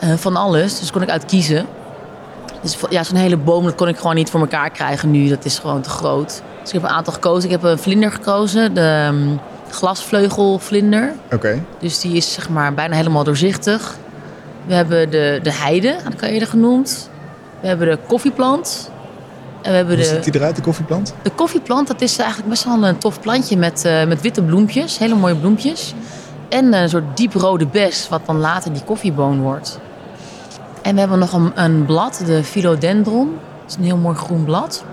Eh, 0.00 0.08
van 0.16 0.36
alles, 0.36 0.78
dus 0.78 0.90
kon 0.90 1.02
ik 1.02 1.10
uit 1.10 1.24
kiezen. 1.24 1.66
Dus 2.64 2.76
ja, 2.90 3.02
zo'n 3.02 3.16
hele 3.16 3.36
boom, 3.36 3.64
dat 3.64 3.74
kon 3.74 3.88
ik 3.88 3.96
gewoon 3.96 4.14
niet 4.14 4.30
voor 4.30 4.40
elkaar 4.40 4.70
krijgen 4.70 5.10
nu. 5.10 5.28
Dat 5.28 5.44
is 5.44 5.58
gewoon 5.58 5.80
te 5.80 5.88
groot. 5.88 6.42
Dus 6.60 6.68
ik 6.68 6.72
heb 6.72 6.82
een 6.82 6.96
aantal 6.96 7.12
gekozen. 7.12 7.44
Ik 7.44 7.50
heb 7.50 7.62
een 7.62 7.78
vlinder 7.78 8.12
gekozen, 8.12 8.74
de 8.74 8.80
ehm, 8.80 9.36
glasvleugelvlinder. 9.70 11.12
Oké. 11.32 11.62
Dus 11.78 12.00
die 12.00 12.16
is 12.16 12.32
zeg 12.32 12.48
maar 12.48 12.74
bijna 12.74 12.96
helemaal 12.96 13.24
doorzichtig. 13.24 13.96
We 14.66 14.74
hebben 14.74 15.10
de, 15.10 15.40
de 15.42 15.52
heide, 15.52 15.96
had 16.04 16.12
ik 16.12 16.22
al 16.22 16.28
eerder 16.28 16.48
genoemd. 16.48 17.10
We 17.60 17.66
hebben 17.66 17.88
de 17.88 17.98
koffieplant. 18.06 18.90
En 19.62 19.70
we 19.70 19.76
hebben 19.76 19.94
Hoe 19.94 20.04
de, 20.04 20.10
ziet 20.10 20.24
die 20.24 20.34
eruit, 20.34 20.56
de 20.56 20.62
koffieplant? 20.62 21.14
de 21.22 21.30
koffieplant, 21.30 21.86
dat 21.88 22.00
is 22.00 22.18
eigenlijk 22.18 22.48
best 22.48 22.64
wel 22.64 22.84
een 22.84 22.98
tof 22.98 23.20
plantje 23.20 23.56
met, 23.56 23.84
eh, 23.84 24.06
met 24.06 24.20
witte 24.20 24.42
bloempjes. 24.42 24.98
Hele 24.98 25.14
mooie 25.14 25.36
bloempjes. 25.36 25.94
En 26.48 26.72
een 26.72 26.88
soort 26.88 27.16
dieprode 27.16 27.66
bes, 27.66 28.08
wat 28.08 28.26
dan 28.26 28.38
later 28.38 28.72
die 28.72 28.84
koffieboon 28.84 29.40
wordt. 29.40 29.78
En 30.84 30.94
we 30.94 31.00
hebben 31.00 31.18
nog 31.18 31.32
een, 31.32 31.52
een 31.54 31.84
blad, 31.84 32.22
de 32.26 32.44
philodendron. 32.44 33.38
Dat 33.60 33.70
is 33.70 33.76
een 33.76 33.84
heel 33.84 33.96
mooi 33.96 34.16
groen 34.16 34.44
blad. 34.44 34.84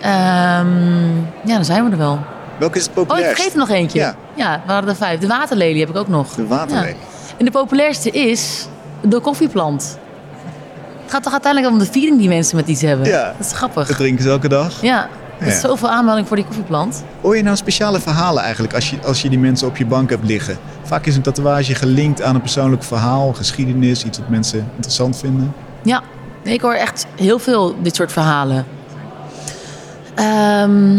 Ehm, 0.00 1.16
ja, 1.18 1.54
dan 1.54 1.64
zijn 1.64 1.84
we 1.84 1.90
er 1.90 1.96
wel. 1.96 2.18
Welke 2.58 2.78
is 2.78 2.86
het 2.94 3.10
Oh, 3.10 3.18
ik 3.18 3.24
vergeet 3.24 3.52
er 3.52 3.58
nog 3.58 3.68
eentje. 3.68 3.98
Ja. 3.98 4.14
Ja, 4.34 4.62
we 4.66 4.72
hadden 4.72 4.90
er 4.90 4.96
vijf. 4.96 5.20
De 5.20 5.26
waterlelie 5.26 5.80
heb 5.80 5.88
ik 5.88 5.96
ook 5.96 6.08
nog. 6.08 6.34
De 6.34 6.46
waterlelie. 6.46 6.88
Ja. 6.88 7.34
En 7.36 7.44
de 7.44 7.50
populairste 7.50 8.10
is 8.10 8.66
de 9.00 9.20
koffieplant. 9.20 9.98
Het 11.02 11.10
gaat 11.10 11.22
toch 11.22 11.32
uiteindelijk 11.32 11.72
om 11.72 11.78
de 11.78 11.86
feeling 11.86 12.18
die 12.18 12.28
mensen 12.28 12.56
met 12.56 12.68
iets 12.68 12.82
hebben. 12.82 13.06
Ja. 13.06 13.34
Dat 13.38 13.46
is 13.46 13.52
grappig. 13.52 13.86
Dat 13.86 13.96
drinken 13.96 14.22
ze 14.22 14.28
elke 14.30 14.48
dag. 14.48 14.82
Ja, 14.82 15.08
er 15.40 15.46
is 15.46 15.60
zoveel 15.60 15.88
aanmelding 15.88 16.26
voor 16.26 16.36
die 16.36 16.44
koffieplant. 16.44 17.04
Hoor 17.20 17.36
je 17.36 17.42
nou 17.42 17.56
speciale 17.56 18.00
verhalen 18.00 18.42
eigenlijk 18.42 18.74
als 18.74 18.90
je, 18.90 18.96
als 19.04 19.22
je 19.22 19.28
die 19.28 19.38
mensen 19.38 19.68
op 19.68 19.76
je 19.76 19.86
bank 19.86 20.10
hebt 20.10 20.24
liggen? 20.24 20.58
Vaak 20.82 21.06
is 21.06 21.16
een 21.16 21.22
tatoeage 21.22 21.74
gelinkt 21.74 22.22
aan 22.22 22.34
een 22.34 22.40
persoonlijk 22.40 22.82
verhaal, 22.82 23.32
geschiedenis, 23.32 24.04
iets 24.04 24.18
wat 24.18 24.28
mensen 24.28 24.70
interessant 24.74 25.18
vinden. 25.18 25.54
Ja, 25.82 26.02
ik 26.42 26.60
hoor 26.60 26.74
echt 26.74 27.06
heel 27.16 27.38
veel 27.38 27.82
dit 27.82 27.96
soort 27.96 28.12
verhalen. 28.12 28.66
Ehm, 30.14 30.96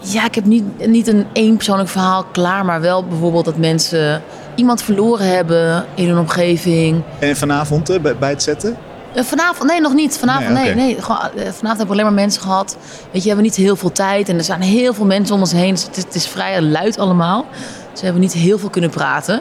ja, 0.00 0.24
ik 0.24 0.34
heb 0.34 0.44
niet, 0.44 0.86
niet 0.86 1.06
een 1.06 1.26
één 1.32 1.56
persoonlijk 1.56 1.88
verhaal 1.88 2.24
klaar, 2.24 2.64
maar 2.64 2.80
wel 2.80 3.04
bijvoorbeeld 3.04 3.44
dat 3.44 3.56
mensen 3.56 4.22
iemand 4.54 4.82
verloren 4.82 5.28
hebben 5.28 5.84
in 5.94 6.08
hun 6.08 6.18
omgeving. 6.18 7.02
En 7.18 7.36
vanavond 7.36 7.90
eh, 7.90 8.00
bij 8.18 8.30
het 8.30 8.42
zetten? 8.42 8.76
Eh, 9.14 9.22
Vanavond, 9.24 9.70
nee, 9.70 9.80
nog 9.80 9.94
niet. 9.94 10.18
Vanavond, 10.18 10.48
Nee, 10.48 10.62
nee. 10.62 10.72
oké. 10.72 10.80
nee, 10.80 11.02
gewoon, 11.02 11.20
eh, 11.20 11.28
vanavond 11.34 11.60
hebben 11.62 11.86
we 11.86 11.92
alleen 11.92 12.04
maar 12.04 12.12
mensen 12.12 12.42
gehad. 12.42 12.76
Weet 12.80 13.06
je, 13.12 13.20
we 13.20 13.26
hebben 13.26 13.44
niet 13.44 13.54
heel 13.54 13.76
veel 13.76 13.92
tijd 13.92 14.28
en 14.28 14.36
er 14.38 14.44
zijn 14.44 14.60
heel 14.60 14.94
veel 14.94 15.04
mensen 15.04 15.34
om 15.34 15.40
ons 15.40 15.52
heen. 15.52 15.70
Dus 15.70 15.82
het, 15.82 15.96
is, 15.96 16.04
het 16.04 16.14
is 16.14 16.26
vrij 16.26 16.62
luid 16.62 16.98
allemaal. 16.98 17.46
Dus 17.90 17.98
we 18.00 18.04
hebben 18.04 18.22
niet 18.22 18.32
heel 18.32 18.58
veel 18.58 18.70
kunnen 18.70 18.90
praten. 18.90 19.40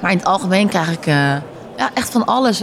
Maar 0.00 0.10
in 0.10 0.16
het 0.16 0.26
algemeen 0.26 0.68
krijg 0.68 0.90
ik 0.90 1.06
eh, 1.06 1.14
ja, 1.76 1.90
echt 1.94 2.10
van 2.10 2.24
alles. 2.24 2.62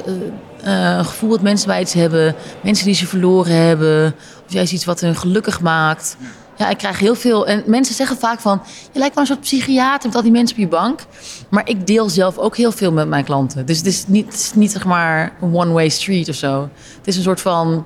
een 0.61 1.05
gevoel 1.05 1.29
dat 1.29 1.41
mensen 1.41 1.67
bij 1.67 1.81
iets 1.81 1.93
hebben. 1.93 2.35
Mensen 2.61 2.85
die 2.85 2.95
ze 2.95 3.07
verloren 3.07 3.55
hebben. 3.55 4.15
Of 4.45 4.53
juist 4.53 4.73
iets 4.73 4.85
wat 4.85 4.99
hun 4.99 5.15
gelukkig 5.15 5.61
maakt. 5.61 6.17
Ja, 6.55 6.69
ik 6.69 6.77
krijg 6.77 6.99
heel 6.99 7.15
veel. 7.15 7.47
En 7.47 7.63
mensen 7.65 7.95
zeggen 7.95 8.17
vaak 8.17 8.39
van... 8.39 8.61
Je 8.91 8.99
lijkt 8.99 9.15
wel 9.15 9.23
een 9.23 9.29
soort 9.29 9.41
psychiater 9.41 10.07
met 10.07 10.15
al 10.15 10.21
die 10.21 10.31
mensen 10.31 10.55
op 10.55 10.61
je 10.61 10.67
bank. 10.67 10.99
Maar 11.49 11.69
ik 11.69 11.87
deel 11.87 12.09
zelf 12.09 12.37
ook 12.37 12.57
heel 12.57 12.71
veel 12.71 12.91
met 12.91 13.07
mijn 13.07 13.23
klanten. 13.23 13.65
Dus 13.65 13.77
het 13.77 13.85
is 13.85 14.07
niet, 14.07 14.51
niet 14.55 14.71
zeg 14.71 14.85
maar 14.85 15.33
een 15.41 15.55
one-way 15.55 15.89
street 15.89 16.29
of 16.29 16.35
zo. 16.35 16.69
Het 16.97 17.07
is 17.07 17.17
een 17.17 17.23
soort 17.23 17.41
van... 17.41 17.85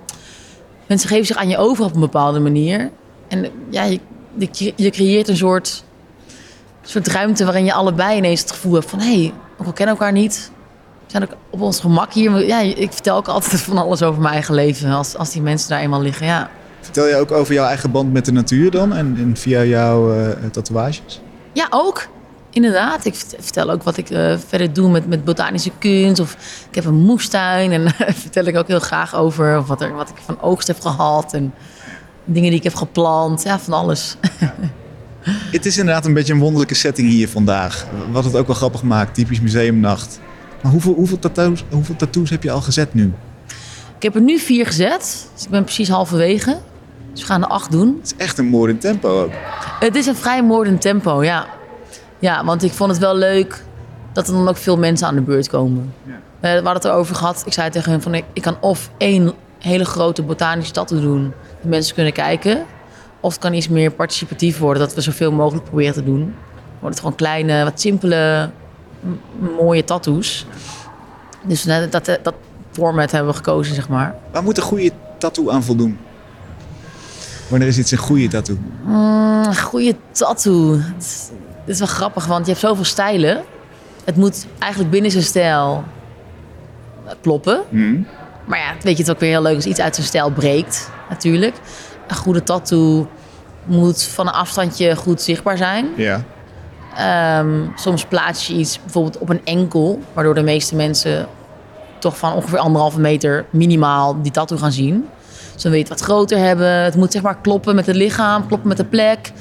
mensen 0.88 1.10
geven 1.10 1.26
zich 1.26 1.36
aan 1.36 1.50
je 1.50 1.58
over 1.58 1.86
op 1.86 1.94
een 1.94 2.00
bepaalde 2.00 2.40
manier. 2.40 2.92
En 3.28 3.52
ja, 3.70 3.84
je, 3.84 4.00
je, 4.76 4.90
creëert 4.90 5.28
een 5.28 5.38
soort, 5.38 5.84
soort 6.82 7.08
ruimte 7.08 7.44
waarin 7.46 7.66
je 7.66 7.74
allebei 7.74 8.18
ineens 8.18 8.42
het 8.42 8.52
gevoel 8.52 8.74
hebt 8.74 8.90
van... 8.90 9.00
hé, 9.00 9.06
hey, 9.06 9.34
we 9.58 9.74
kennen 9.74 9.96
elkaar 9.96 10.12
niet. 10.12 10.52
Zijn 11.06 11.24
ook 11.24 11.38
op 11.50 11.62
ons 11.62 11.80
gemak 11.80 12.14
hier. 12.14 12.46
Ja, 12.46 12.60
ik 12.60 12.94
vertel 12.94 13.18
ook 13.18 13.28
altijd 13.28 13.62
van 13.62 13.78
alles 13.78 14.04
over 14.04 14.22
mijn 14.22 14.34
eigen 14.34 14.56
leven 14.56 14.92
als, 14.92 15.16
als 15.16 15.32
die 15.32 15.42
mensen 15.42 15.70
daar 15.70 15.80
eenmaal 15.80 16.02
liggen, 16.02 16.26
ja. 16.26 16.50
Vertel 16.86 17.08
je 17.08 17.16
ook 17.16 17.32
over 17.32 17.54
jouw 17.54 17.68
eigen 17.68 17.92
band 17.92 18.14
met 18.14 18.26
de 18.26 18.32
natuur 18.32 18.72
dan 18.72 18.94
en, 18.94 19.16
en 19.18 19.38
via 19.38 19.64
jouw 19.64 20.20
uh, 20.20 20.30
tatoeages? 20.52 21.22
Ja, 21.54 21.68
ook. 21.70 22.08
Inderdaad. 22.50 23.06
Ik 23.06 23.16
vertel 23.40 23.70
ook 23.70 23.84
wat 23.84 23.98
ik 23.98 24.10
uh, 24.10 24.38
verder 24.48 24.74
doe 24.74 24.92
met, 24.92 25.08
met 25.08 25.24
botanische 25.24 25.72
kunst. 25.80 26.20
Of 26.20 26.38
ik 26.70 26.76
heb 26.76 26.86
een 26.86 26.96
moestuin 26.96 27.72
en 27.72 27.90
vertel 28.24 28.46
ik 28.46 28.58
ook 28.58 28.68
heel 28.68 28.80
graag 28.80 29.16
over. 29.16 29.58
Of 29.58 29.68
wat, 29.68 29.82
er, 29.82 29.94
wat 29.94 30.10
ik 30.10 30.16
van 30.26 30.42
oogst 30.42 30.68
heb 30.68 30.80
gehad 30.80 31.34
en 31.34 31.54
dingen 32.26 32.50
die 32.50 32.58
ik 32.58 32.64
heb 32.64 32.76
geplant. 32.76 33.44
Ja, 33.44 33.60
van 33.60 33.74
alles. 33.74 34.18
het 35.52 35.66
is 35.66 35.78
inderdaad 35.78 36.06
een 36.06 36.14
beetje 36.14 36.34
een 36.34 36.40
wonderlijke 36.40 36.76
setting 36.76 37.10
hier 37.10 37.30
vandaag. 37.30 37.86
Wat 38.12 38.24
het 38.24 38.36
ook 38.36 38.48
wel 38.48 38.56
grappig 38.56 38.84
maakt. 38.84 39.14
Typisch 39.14 39.42
museumnacht. 39.42 40.20
Maar 40.62 40.72
hoeveel, 40.72 40.94
hoeveel, 40.94 41.20
tattoos, 41.20 41.64
hoeveel 41.70 41.96
tattoos 41.96 42.30
heb 42.30 42.44
je 42.44 42.52
al 42.52 42.62
gezet 42.62 42.94
nu? 42.94 43.14
Ik 43.96 44.04
heb 44.04 44.16
er 44.16 44.22
nu 44.22 44.40
vier 44.40 44.66
gezet. 44.66 45.28
Dus 45.34 45.44
ik 45.44 45.50
ben 45.50 45.64
precies 45.64 45.90
halverwege. 45.90 46.58
Dus 47.16 47.24
we 47.24 47.30
gaan 47.30 47.44
er 47.44 47.50
acht 47.50 47.72
doen. 47.72 47.96
Het 47.98 48.06
is 48.06 48.16
echt 48.18 48.38
een 48.38 48.48
moordend 48.48 48.82
tempo 48.82 49.22
ook. 49.22 49.32
Het 49.80 49.96
is 49.96 50.06
een 50.06 50.16
vrij 50.16 50.44
moordend 50.44 50.82
tempo, 50.82 51.24
ja. 51.24 51.46
Ja, 52.20 52.46
want 52.46 52.64
ik 52.64 52.72
vond 52.72 52.92
het 52.92 53.00
wel 53.00 53.16
leuk 53.16 53.64
dat 54.14 54.28
er 54.28 54.34
dan 54.34 54.48
ook 54.48 54.58
veel 54.58 54.78
mensen 54.78 55.08
aan 55.08 55.16
de 55.16 55.22
beurt 55.22 55.48
komen. 55.48 55.94
Ja. 56.04 56.20
We 56.40 56.48
hadden 56.48 56.74
het 56.74 56.86
erover 56.86 57.16
gehad. 57.16 57.44
Ik 57.46 57.54
zei 57.54 57.70
tegen 57.70 57.92
hen 57.92 58.02
van 58.02 58.14
ik, 58.14 58.24
ik 58.34 58.42
kan 58.42 58.58
of 58.60 58.90
één 58.98 59.34
hele 59.60 59.86
grote 59.86 60.22
botanische 60.22 60.74
tattoo 60.74 61.00
doen. 61.00 61.34
Dat 61.62 61.70
mensen 61.70 61.96
kunnen 61.96 62.14
kijken. 62.14 62.66
Of 63.20 63.32
het 63.32 63.42
kan 63.42 63.54
iets 63.54 63.68
meer 63.68 63.92
participatief 63.92 64.58
worden. 64.58 64.84
Dat 64.84 64.94
we 64.94 65.02
zoveel 65.02 65.32
mogelijk 65.32 65.66
proberen 65.66 65.94
te 65.94 66.04
doen. 66.04 66.36
Wordt 66.80 66.96
het 66.96 67.00
gewoon 67.00 67.16
kleine, 67.16 67.64
wat 67.64 67.82
simpele, 67.82 68.50
mooie 69.60 69.84
tattoos. 69.84 70.46
Dus 71.44 71.64
dat, 71.64 71.92
dat, 71.92 72.20
dat 72.22 72.34
format 72.72 73.12
hebben 73.12 73.32
we 73.32 73.38
gekozen, 73.38 73.76
zeg 73.76 73.90
maar. 73.90 74.16
Waar 74.32 74.44
moet 74.44 74.58
een 74.58 74.64
goede 74.64 74.92
tattoo 75.18 75.50
aan 75.50 75.64
voldoen? 75.64 75.98
Wanneer 77.48 77.68
is 77.68 77.78
iets 77.78 77.92
een 77.92 77.98
goede 77.98 78.28
tattoo? 78.28 78.58
Mm, 78.84 79.56
goede 79.56 79.96
tattoo. 80.12 80.80
Het 80.98 81.30
is 81.66 81.80
wel 81.80 81.88
grappig, 81.88 82.26
want 82.26 82.46
je 82.46 82.52
hebt 82.52 82.64
zoveel 82.64 82.84
stijlen. 82.84 83.44
Het 84.04 84.16
moet 84.16 84.46
eigenlijk 84.60 84.92
binnen 84.92 85.12
zijn 85.12 85.24
stijl 85.24 85.84
kloppen. 87.22 87.62
Mm. 87.70 88.08
Maar 88.46 88.60
ja, 88.60 88.74
weet 88.74 88.84
je, 88.84 88.90
het 88.90 89.00
is 89.00 89.10
ook 89.10 89.20
weer 89.20 89.30
heel 89.30 89.42
leuk 89.42 89.56
als 89.56 89.66
iets 89.66 89.80
uit 89.80 89.96
zijn 89.96 90.08
stijl 90.08 90.32
breekt, 90.32 90.92
natuurlijk. 91.10 91.56
Een 92.08 92.16
goede 92.16 92.44
tattoo 92.44 93.08
moet 93.66 94.04
van 94.04 94.28
een 94.28 94.34
afstandje 94.34 94.96
goed 94.96 95.22
zichtbaar 95.22 95.58
zijn. 95.58 95.88
Ja. 95.96 96.24
Ehm, 96.96 97.62
soms 97.76 98.06
plaats 98.06 98.48
je 98.48 98.54
iets 98.54 98.80
bijvoorbeeld 98.82 99.18
op 99.18 99.30
een 99.30 99.42
enkel, 99.44 100.02
waardoor 100.14 100.34
de 100.34 100.42
meeste 100.44 100.76
mensen 100.76 101.28
toch 102.00 102.18
van 102.18 102.34
ongeveer 102.34 102.60
anderhalve 102.60 103.00
meter 103.00 103.46
minimaal 103.50 104.22
die 104.22 104.32
tattoo 104.32 104.58
gaan 104.58 104.72
zien. 104.72 105.06
Dan 105.62 105.72
wil 105.72 105.82
je 105.82 105.88
het 105.90 106.00
wat 106.00 106.02
groter 106.02 106.38
hebben. 106.38 106.84
Het 106.84 106.96
moet 106.96 107.12
zeg 107.12 107.22
maar 107.22 107.38
kloppen 107.42 107.76
met 107.76 107.86
het 107.86 107.96
lichaam, 107.96 108.48
kloppen 108.48 108.68
met 108.68 108.78
de 108.78 108.86
plek. 108.86 109.32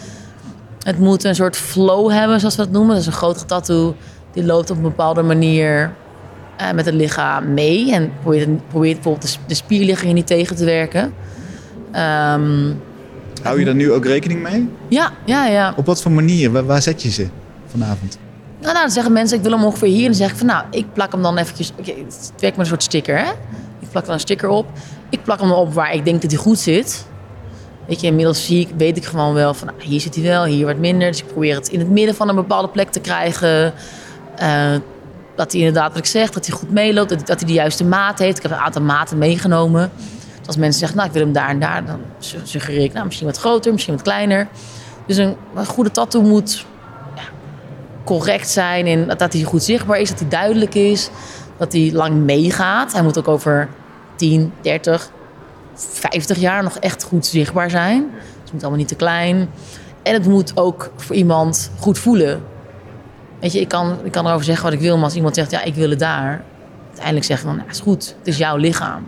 Het 0.82 0.98
moet 0.98 1.24
een 1.24 1.34
soort 1.34 1.56
flow 1.56 2.10
hebben, 2.10 2.40
zoals 2.40 2.56
we 2.56 2.62
dat 2.62 2.72
noemen. 2.72 2.96
Dus 2.96 3.06
een 3.06 3.12
grotere 3.12 3.44
tattoo 3.44 3.96
die 4.32 4.44
loopt 4.44 4.70
op 4.70 4.76
een 4.76 4.82
bepaalde 4.82 5.22
manier 5.22 5.92
uh, 6.60 6.72
met 6.72 6.84
het 6.84 6.94
lichaam 6.94 7.54
mee. 7.54 7.92
En 7.92 8.12
probeert, 8.20 8.68
probeert 8.68 8.94
bijvoorbeeld 8.94 9.32
de, 9.32 9.38
de 9.46 9.54
spierliggingen 9.54 10.14
niet 10.14 10.26
tegen 10.26 10.56
te 10.56 10.64
werken. 10.64 11.02
Um, 11.02 12.80
Hou 13.42 13.58
je 13.58 13.64
daar 13.64 13.74
nu 13.74 13.92
ook 13.92 14.04
rekening 14.04 14.42
mee? 14.42 14.68
Ja, 14.88 15.12
ja, 15.24 15.46
ja. 15.46 15.72
Op 15.76 15.86
wat 15.86 16.02
voor 16.02 16.12
manier? 16.12 16.52
Waar, 16.52 16.66
waar 16.66 16.82
zet 16.82 17.02
je 17.02 17.10
ze 17.10 17.28
vanavond? 17.66 18.18
Nou, 18.60 18.72
nou, 18.72 18.84
dan 18.84 18.94
zeggen 18.94 19.12
mensen, 19.12 19.36
ik 19.36 19.42
wil 19.42 19.52
hem 19.52 19.64
ongeveer 19.64 19.88
hier. 19.88 20.00
En 20.00 20.06
dan 20.06 20.14
zeg 20.14 20.30
ik 20.30 20.36
van, 20.36 20.46
nou, 20.46 20.64
ik 20.70 20.86
plak 20.92 21.12
hem 21.12 21.22
dan 21.22 21.38
eventjes... 21.38 21.72
Okay, 21.78 21.94
het 22.04 22.32
werkt 22.38 22.56
met 22.56 22.66
een 22.66 22.66
soort 22.66 22.82
sticker, 22.82 23.18
hè? 23.18 23.30
Ik 23.80 23.90
plak 23.90 24.04
dan 24.04 24.14
een 24.14 24.20
sticker 24.20 24.48
op. 24.48 24.66
Ik 25.14 25.22
plak 25.22 25.40
hem 25.40 25.52
op 25.52 25.74
waar 25.74 25.94
ik 25.94 26.04
denk 26.04 26.22
dat 26.22 26.30
hij 26.30 26.40
goed 26.40 26.58
zit. 26.58 27.06
Weet 27.86 28.00
je, 28.00 28.06
inmiddels 28.06 28.44
zie 28.44 28.60
ik, 28.60 28.68
weet 28.76 28.96
ik 28.96 29.04
gewoon 29.04 29.34
wel 29.34 29.54
van, 29.54 29.66
nou, 29.66 29.82
hier 29.82 30.00
zit 30.00 30.14
hij 30.14 30.24
wel, 30.24 30.44
hier 30.44 30.66
wat 30.66 30.76
minder. 30.76 31.10
Dus 31.10 31.20
ik 31.20 31.26
probeer 31.26 31.54
het 31.54 31.68
in 31.68 31.78
het 31.78 31.90
midden 31.90 32.14
van 32.14 32.28
een 32.28 32.34
bepaalde 32.34 32.68
plek 32.68 32.90
te 32.90 33.00
krijgen. 33.00 33.72
Uh, 34.42 34.74
dat 35.36 35.52
hij 35.52 35.60
inderdaad, 35.60 35.88
wat 35.88 35.98
ik 35.98 36.06
zeg, 36.06 36.30
dat 36.30 36.46
hij 36.46 36.56
goed 36.56 36.70
meeloopt. 36.70 37.08
Dat, 37.08 37.26
dat 37.26 37.38
hij 37.38 37.48
de 37.48 37.54
juiste 37.54 37.84
maat 37.84 38.18
heeft. 38.18 38.36
Ik 38.36 38.42
heb 38.42 38.52
een 38.52 38.58
aantal 38.58 38.82
maten 38.82 39.18
meegenomen. 39.18 39.90
Dus 40.38 40.46
als 40.46 40.56
mensen 40.56 40.78
zeggen, 40.78 40.96
nou, 40.96 41.08
ik 41.08 41.14
wil 41.14 41.24
hem 41.24 41.32
daar 41.32 41.48
en 41.48 41.60
daar. 41.60 41.84
Dan 41.84 42.00
suggereer 42.42 42.84
ik, 42.84 42.92
nou, 42.92 43.04
misschien 43.04 43.26
wat 43.26 43.38
groter, 43.38 43.72
misschien 43.72 43.94
wat 43.94 44.02
kleiner. 44.02 44.48
Dus 45.06 45.16
een, 45.16 45.36
een 45.54 45.66
goede 45.66 45.90
tattoo 45.90 46.22
moet 46.22 46.66
ja, 47.14 47.22
correct 48.04 48.48
zijn. 48.48 48.86
En 48.86 49.08
dat 49.16 49.32
hij 49.32 49.42
goed 49.42 49.62
zichtbaar 49.62 50.00
is, 50.00 50.08
dat 50.08 50.18
hij 50.18 50.28
duidelijk 50.28 50.74
is. 50.74 51.10
Dat 51.56 51.72
hij 51.72 51.90
lang 51.92 52.14
meegaat. 52.14 52.92
Hij 52.92 53.02
moet 53.02 53.18
ook 53.18 53.28
over 53.28 53.68
10, 54.16 54.52
30, 54.60 55.10
50 55.74 56.38
jaar 56.38 56.62
nog 56.62 56.78
echt 56.78 57.02
goed 57.02 57.26
zichtbaar 57.26 57.70
zijn. 57.70 58.10
Het 58.42 58.52
moet 58.52 58.60
allemaal 58.60 58.78
niet 58.78 58.88
te 58.88 58.94
klein. 58.94 59.48
En 60.02 60.12
het 60.12 60.26
moet 60.26 60.52
ook 60.54 60.92
voor 60.96 61.16
iemand 61.16 61.70
goed 61.78 61.98
voelen. 61.98 62.42
Weet 63.40 63.52
je, 63.52 63.60
ik 63.60 63.68
kan, 63.68 63.96
ik 64.04 64.12
kan 64.12 64.26
erover 64.26 64.44
zeggen 64.44 64.64
wat 64.64 64.72
ik 64.72 64.80
wil, 64.80 64.94
maar 64.94 65.04
als 65.04 65.14
iemand 65.14 65.34
zegt, 65.34 65.50
ja, 65.50 65.62
ik 65.62 65.74
wil 65.74 65.90
het 65.90 65.98
daar. 65.98 66.44
Uiteindelijk 66.86 67.26
zeg 67.26 67.38
ik 67.38 67.44
dan, 67.44 67.56
nou, 67.56 67.68
is 67.68 67.80
goed, 67.80 68.14
het 68.18 68.26
is 68.26 68.36
jouw 68.36 68.56
lichaam. 68.56 69.06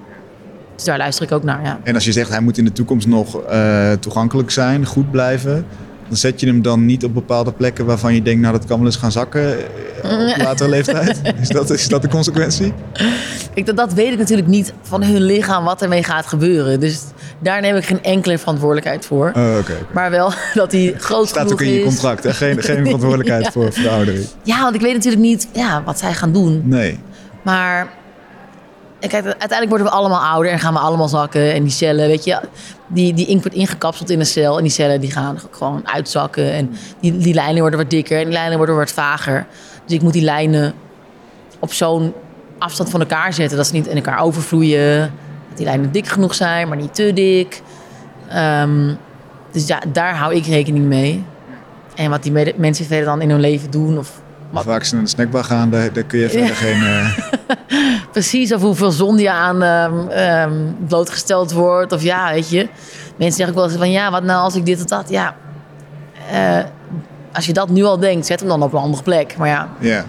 Dus 0.74 0.84
daar 0.84 0.98
luister 0.98 1.24
ik 1.24 1.32
ook 1.32 1.42
naar, 1.42 1.62
ja. 1.62 1.80
En 1.82 1.94
als 1.94 2.04
je 2.04 2.12
zegt, 2.12 2.30
hij 2.30 2.40
moet 2.40 2.58
in 2.58 2.64
de 2.64 2.72
toekomst 2.72 3.06
nog 3.06 3.50
uh, 3.50 3.92
toegankelijk 3.92 4.50
zijn, 4.50 4.86
goed 4.86 5.10
blijven... 5.10 5.66
Dan 6.08 6.16
zet 6.16 6.40
je 6.40 6.46
hem 6.46 6.62
dan 6.62 6.84
niet 6.84 7.04
op 7.04 7.14
bepaalde 7.14 7.52
plekken 7.52 7.86
waarvan 7.86 8.14
je 8.14 8.22
denkt, 8.22 8.40
nou 8.40 8.52
dat 8.52 8.64
kan 8.64 8.76
wel 8.76 8.86
eens 8.86 8.96
gaan 8.96 9.12
zakken 9.12 9.58
eh, 10.02 10.28
op 10.28 10.36
latere 10.36 10.68
leeftijd. 10.68 11.20
Is 11.40 11.48
dat, 11.48 11.70
is 11.70 11.88
dat 11.88 12.02
de 12.02 12.08
consequentie? 12.08 12.72
Ik, 13.54 13.66
dat, 13.66 13.76
dat 13.76 13.92
weet 13.92 14.12
ik 14.12 14.18
natuurlijk 14.18 14.48
niet 14.48 14.72
van 14.82 15.02
hun 15.02 15.22
lichaam 15.22 15.64
wat 15.64 15.82
ermee 15.82 16.02
gaat 16.02 16.26
gebeuren. 16.26 16.80
Dus 16.80 17.00
daar 17.38 17.60
neem 17.60 17.76
ik 17.76 17.84
geen 17.84 18.02
enkele 18.02 18.38
verantwoordelijkheid 18.38 19.06
voor. 19.06 19.32
Oh, 19.36 19.56
okay, 19.58 19.76
Maar 19.92 20.10
wel 20.10 20.32
dat 20.54 20.72
hij 20.72 20.94
groot 20.98 21.28
Staat 21.28 21.52
ook 21.52 21.60
in 21.60 21.72
je 21.72 21.82
contract, 21.84 22.24
hè? 22.24 22.32
Geen, 22.32 22.62
geen 22.62 22.84
verantwoordelijkheid 22.84 23.44
ja. 23.44 23.50
voor, 23.50 23.72
voor 23.72 23.82
de 23.82 23.90
ouderen. 23.90 24.24
Ja, 24.42 24.62
want 24.62 24.74
ik 24.74 24.80
weet 24.80 24.94
natuurlijk 24.94 25.22
niet 25.22 25.48
ja, 25.52 25.82
wat 25.84 25.98
zij 25.98 26.14
gaan 26.14 26.32
doen. 26.32 26.62
Nee. 26.64 26.98
Maar 27.42 27.88
kijk, 29.00 29.24
uiteindelijk 29.24 29.68
worden 29.68 29.86
we 29.86 29.92
allemaal 29.92 30.20
ouder 30.20 30.52
en 30.52 30.58
gaan 30.58 30.72
we 30.72 30.78
allemaal 30.78 31.08
zakken. 31.08 31.52
En 31.54 31.62
die 31.62 31.72
cellen, 31.72 32.06
weet 32.06 32.24
je, 32.24 32.40
die, 32.86 33.14
die 33.14 33.26
ink 33.26 33.42
wordt 33.42 33.56
ingekapseld 33.56 34.10
in 34.10 34.20
een 34.20 34.26
cel. 34.26 34.56
En 34.56 34.62
die 34.62 34.72
cellen 34.72 35.00
die 35.00 35.10
gaan 35.10 35.38
gewoon 35.50 35.88
uitzakken. 35.88 36.52
En 36.52 36.76
die, 37.00 37.34
lijnen 37.34 37.60
worden 37.60 37.78
wat 37.78 37.90
dikker 37.90 38.18
en 38.18 38.24
die 38.24 38.32
lijnen 38.32 38.56
worden 38.56 38.76
wat 38.76 38.92
vager. 38.92 39.46
Dus 39.84 39.96
ik 39.96 40.02
moet 40.02 40.12
die 40.12 40.22
lijnen 40.22 40.74
op 41.58 41.72
zo'n 41.72 42.12
afstand 42.58 42.90
van 42.90 43.00
elkaar 43.00 43.32
zetten. 43.32 43.56
Dat 43.56 43.66
ze 43.66 43.72
niet 43.72 43.86
in 43.86 43.96
elkaar 43.96 44.20
overvloeien. 44.20 45.00
Dat 45.48 45.56
die 45.56 45.66
lijnen 45.66 45.92
dik 45.92 46.06
genoeg 46.06 46.34
zijn, 46.34 46.68
maar 46.68 46.76
niet 46.76 46.94
te 46.94 47.12
dik. 47.12 47.62
Um, 48.34 48.98
dus 49.50 49.66
ja, 49.66 49.80
daar 49.92 50.16
hou 50.16 50.34
ik 50.34 50.46
rekening 50.46 50.84
mee. 50.84 51.24
En 51.94 52.10
wat 52.10 52.22
die 52.22 52.54
mensen 52.56 52.86
verder 52.86 53.04
dan 53.04 53.20
in 53.20 53.30
hun 53.30 53.40
leven 53.40 53.70
doen. 53.70 53.98
Of 53.98 54.20
wat... 54.50 54.64
Vaak 54.64 54.84
ze 54.84 54.94
naar 54.94 55.04
de 55.04 55.10
snackbar 55.10 55.44
gaan, 55.44 55.70
daar, 55.70 55.92
daar 55.92 56.04
kun 56.04 56.18
je 56.18 56.28
verder 56.28 56.48
ja. 56.48 56.54
geen... 56.54 56.80
Uh... 56.80 57.18
Precies, 58.12 58.52
of 58.52 58.60
hoeveel 58.60 58.90
zon 58.90 59.18
je 59.18 59.30
aan 59.30 59.62
um, 59.62 60.10
um, 60.10 60.76
blootgesteld 60.88 61.52
wordt. 61.52 61.92
Of 61.92 62.02
ja, 62.02 62.32
weet 62.32 62.50
je. 62.50 62.68
Mensen 63.16 63.36
zeggen 63.36 63.48
ook 63.48 63.54
wel 63.54 63.64
eens 63.64 63.78
van, 63.78 63.90
ja, 63.90 64.10
wat 64.10 64.22
nou 64.22 64.42
als 64.42 64.54
ik 64.54 64.66
dit 64.66 64.78
of 64.78 64.84
dat... 64.84 65.08
Ja, 65.08 65.34
uh, 66.32 66.64
als 67.32 67.46
je 67.46 67.52
dat 67.52 67.68
nu 67.68 67.84
al 67.84 67.98
denkt, 67.98 68.26
zet 68.26 68.40
hem 68.40 68.48
dan 68.48 68.62
op 68.62 68.72
een 68.72 68.78
andere 68.78 69.02
plek. 69.02 69.36
Maar 69.36 69.48
ja... 69.48 69.68
Ja. 69.78 70.04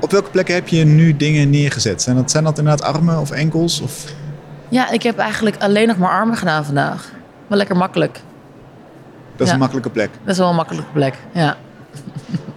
Op 0.00 0.10
welke 0.10 0.30
plekken 0.30 0.54
heb 0.54 0.68
je 0.68 0.84
nu 0.84 1.16
dingen 1.16 1.50
neergezet? 1.50 2.02
Zijn 2.02 2.16
dat, 2.16 2.30
zijn 2.30 2.44
dat 2.44 2.58
inderdaad 2.58 2.94
armen 2.94 3.18
of 3.20 3.30
enkels? 3.30 3.80
Of... 3.80 4.04
Ja, 4.68 4.90
ik 4.90 5.02
heb 5.02 5.18
eigenlijk 5.18 5.56
alleen 5.58 5.88
nog 5.88 5.96
maar 5.96 6.10
armen 6.10 6.36
gedaan 6.36 6.64
vandaag. 6.64 7.10
Wel 7.46 7.58
lekker 7.58 7.76
makkelijk. 7.76 8.20
Dat 9.32 9.40
is 9.40 9.46
ja. 9.46 9.52
een 9.52 9.58
makkelijke 9.58 9.90
plek? 9.90 10.10
Dat 10.24 10.32
is 10.32 10.38
wel 10.38 10.48
een 10.48 10.54
makkelijke 10.54 10.92
plek, 10.92 11.14
ja. 11.32 11.56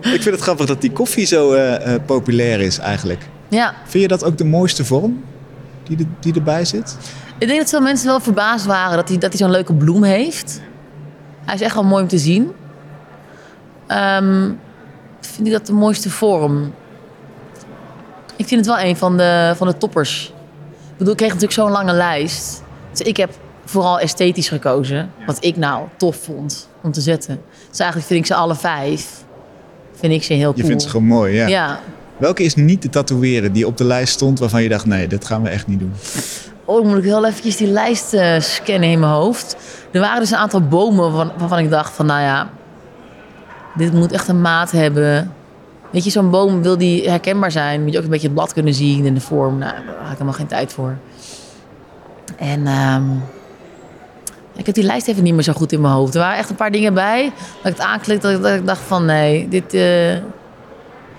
Ik 0.00 0.22
vind 0.22 0.34
het 0.34 0.40
grappig 0.40 0.66
dat 0.66 0.80
die 0.80 0.92
koffie 0.92 1.26
zo 1.26 1.54
uh, 1.54 1.86
uh, 1.86 1.94
populair 2.06 2.60
is 2.60 2.78
eigenlijk. 2.78 3.28
Ja. 3.48 3.74
Vind 3.84 4.02
je 4.02 4.08
dat 4.08 4.24
ook 4.24 4.38
de 4.38 4.44
mooiste 4.44 4.84
vorm 4.84 5.24
die, 5.82 5.96
de, 5.96 6.06
die 6.20 6.34
erbij 6.34 6.64
zit? 6.64 6.96
Ik 7.38 7.46
denk 7.46 7.60
dat 7.60 7.68
veel 7.68 7.80
mensen 7.80 8.06
wel 8.06 8.20
verbaasd 8.20 8.66
waren 8.66 8.96
dat 8.96 9.08
hij, 9.08 9.18
dat 9.18 9.30
hij 9.30 9.38
zo'n 9.38 9.50
leuke 9.50 9.74
bloem 9.74 10.02
heeft. 10.02 10.60
Hij 11.44 11.54
is 11.54 11.60
echt 11.60 11.74
wel 11.74 11.84
mooi 11.84 12.02
om 12.02 12.08
te 12.08 12.18
zien. 12.18 12.52
Um, 13.88 14.58
vind 15.20 15.46
ik 15.46 15.52
dat 15.52 15.66
de 15.66 15.72
mooiste 15.72 16.10
vorm? 16.10 16.72
Ik 18.36 18.46
vind 18.46 18.66
het 18.66 18.74
wel 18.74 18.84
een 18.84 18.96
van 18.96 19.16
de, 19.16 19.52
van 19.56 19.66
de 19.66 19.76
toppers. 19.76 20.32
Ik 20.80 20.96
bedoel, 20.96 21.12
ik 21.12 21.18
kreeg 21.18 21.32
natuurlijk 21.32 21.60
zo'n 21.60 21.70
lange 21.70 21.92
lijst. 21.92 22.62
Dus 22.90 23.00
ik 23.00 23.16
heb 23.16 23.30
vooral 23.64 24.00
esthetisch 24.00 24.48
gekozen. 24.48 25.10
Wat 25.26 25.44
ik 25.44 25.56
nou 25.56 25.86
tof 25.96 26.16
vond 26.16 26.68
om 26.82 26.92
te 26.92 27.00
zetten. 27.00 27.40
Dus 27.68 27.78
eigenlijk 27.78 28.08
vind 28.08 28.20
ik 28.20 28.26
ze 28.26 28.34
alle 28.34 28.54
vijf 28.54 29.24
vind 30.00 30.12
ik 30.12 30.22
ze 30.22 30.32
heel 30.32 30.52
cool. 30.52 30.56
Je 30.56 30.64
vindt 30.64 30.82
ze 30.82 30.88
gewoon 30.88 31.06
mooi, 31.06 31.34
ja. 31.34 31.46
ja. 31.46 31.80
Welke 32.16 32.42
is 32.42 32.54
niet 32.54 32.80
te 32.80 32.88
tatoeëren 32.88 33.52
die 33.52 33.66
op 33.66 33.76
de 33.76 33.84
lijst 33.84 34.12
stond 34.12 34.38
waarvan 34.38 34.62
je 34.62 34.68
dacht, 34.68 34.86
nee, 34.86 35.06
dat 35.06 35.24
gaan 35.24 35.42
we 35.42 35.48
echt 35.48 35.66
niet 35.66 35.78
doen? 35.78 35.92
Oh, 36.64 36.86
moet 36.86 36.98
ik 36.98 37.04
heel 37.04 37.26
eventjes 37.26 37.56
die 37.56 37.66
lijst 37.66 38.12
eh, 38.12 38.40
scannen 38.40 38.90
in 38.90 38.98
mijn 38.98 39.12
hoofd. 39.12 39.56
Er 39.90 40.00
waren 40.00 40.20
dus 40.20 40.30
een 40.30 40.36
aantal 40.36 40.60
bomen 40.60 41.12
waarvan, 41.12 41.32
waarvan 41.38 41.58
ik 41.58 41.70
dacht 41.70 41.92
van, 41.92 42.06
nou 42.06 42.20
ja, 42.20 42.50
dit 43.74 43.92
moet 43.92 44.12
echt 44.12 44.28
een 44.28 44.40
maat 44.40 44.70
hebben. 44.70 45.32
Weet 45.90 46.04
je, 46.04 46.10
zo'n 46.10 46.30
boom 46.30 46.62
wil 46.62 46.78
die 46.78 47.08
herkenbaar 47.08 47.50
zijn. 47.50 47.82
Moet 47.82 47.92
je 47.92 47.98
ook 47.98 48.04
een 48.04 48.10
beetje 48.10 48.26
het 48.26 48.36
blad 48.36 48.52
kunnen 48.52 48.74
zien 48.74 49.06
en 49.06 49.14
de 49.14 49.20
vorm. 49.20 49.58
Nou, 49.58 49.72
daar 49.72 49.94
had 49.96 50.06
ik 50.06 50.12
helemaal 50.12 50.32
geen 50.32 50.46
tijd 50.46 50.72
voor. 50.72 50.96
En 52.36 52.66
ehm, 52.66 53.02
ik 54.56 54.66
heb 54.66 54.74
die 54.74 54.84
lijst 54.84 55.08
even 55.08 55.22
niet 55.22 55.34
meer 55.34 55.42
zo 55.42 55.52
goed 55.52 55.72
in 55.72 55.80
mijn 55.80 55.94
hoofd. 55.94 56.14
Er 56.14 56.20
waren 56.20 56.38
echt 56.38 56.50
een 56.50 56.56
paar 56.56 56.70
dingen 56.70 56.94
bij. 56.94 57.22
Dat 57.62 57.72
ik 57.72 57.78
het 57.78 57.86
aanklikte, 57.86 58.26
dat 58.26 58.36
ik, 58.36 58.42
dat 58.42 58.54
ik 58.54 58.66
dacht 58.66 58.80
van 58.86 59.04
nee, 59.04 59.48
dit 59.48 59.74
eh, 59.74 60.16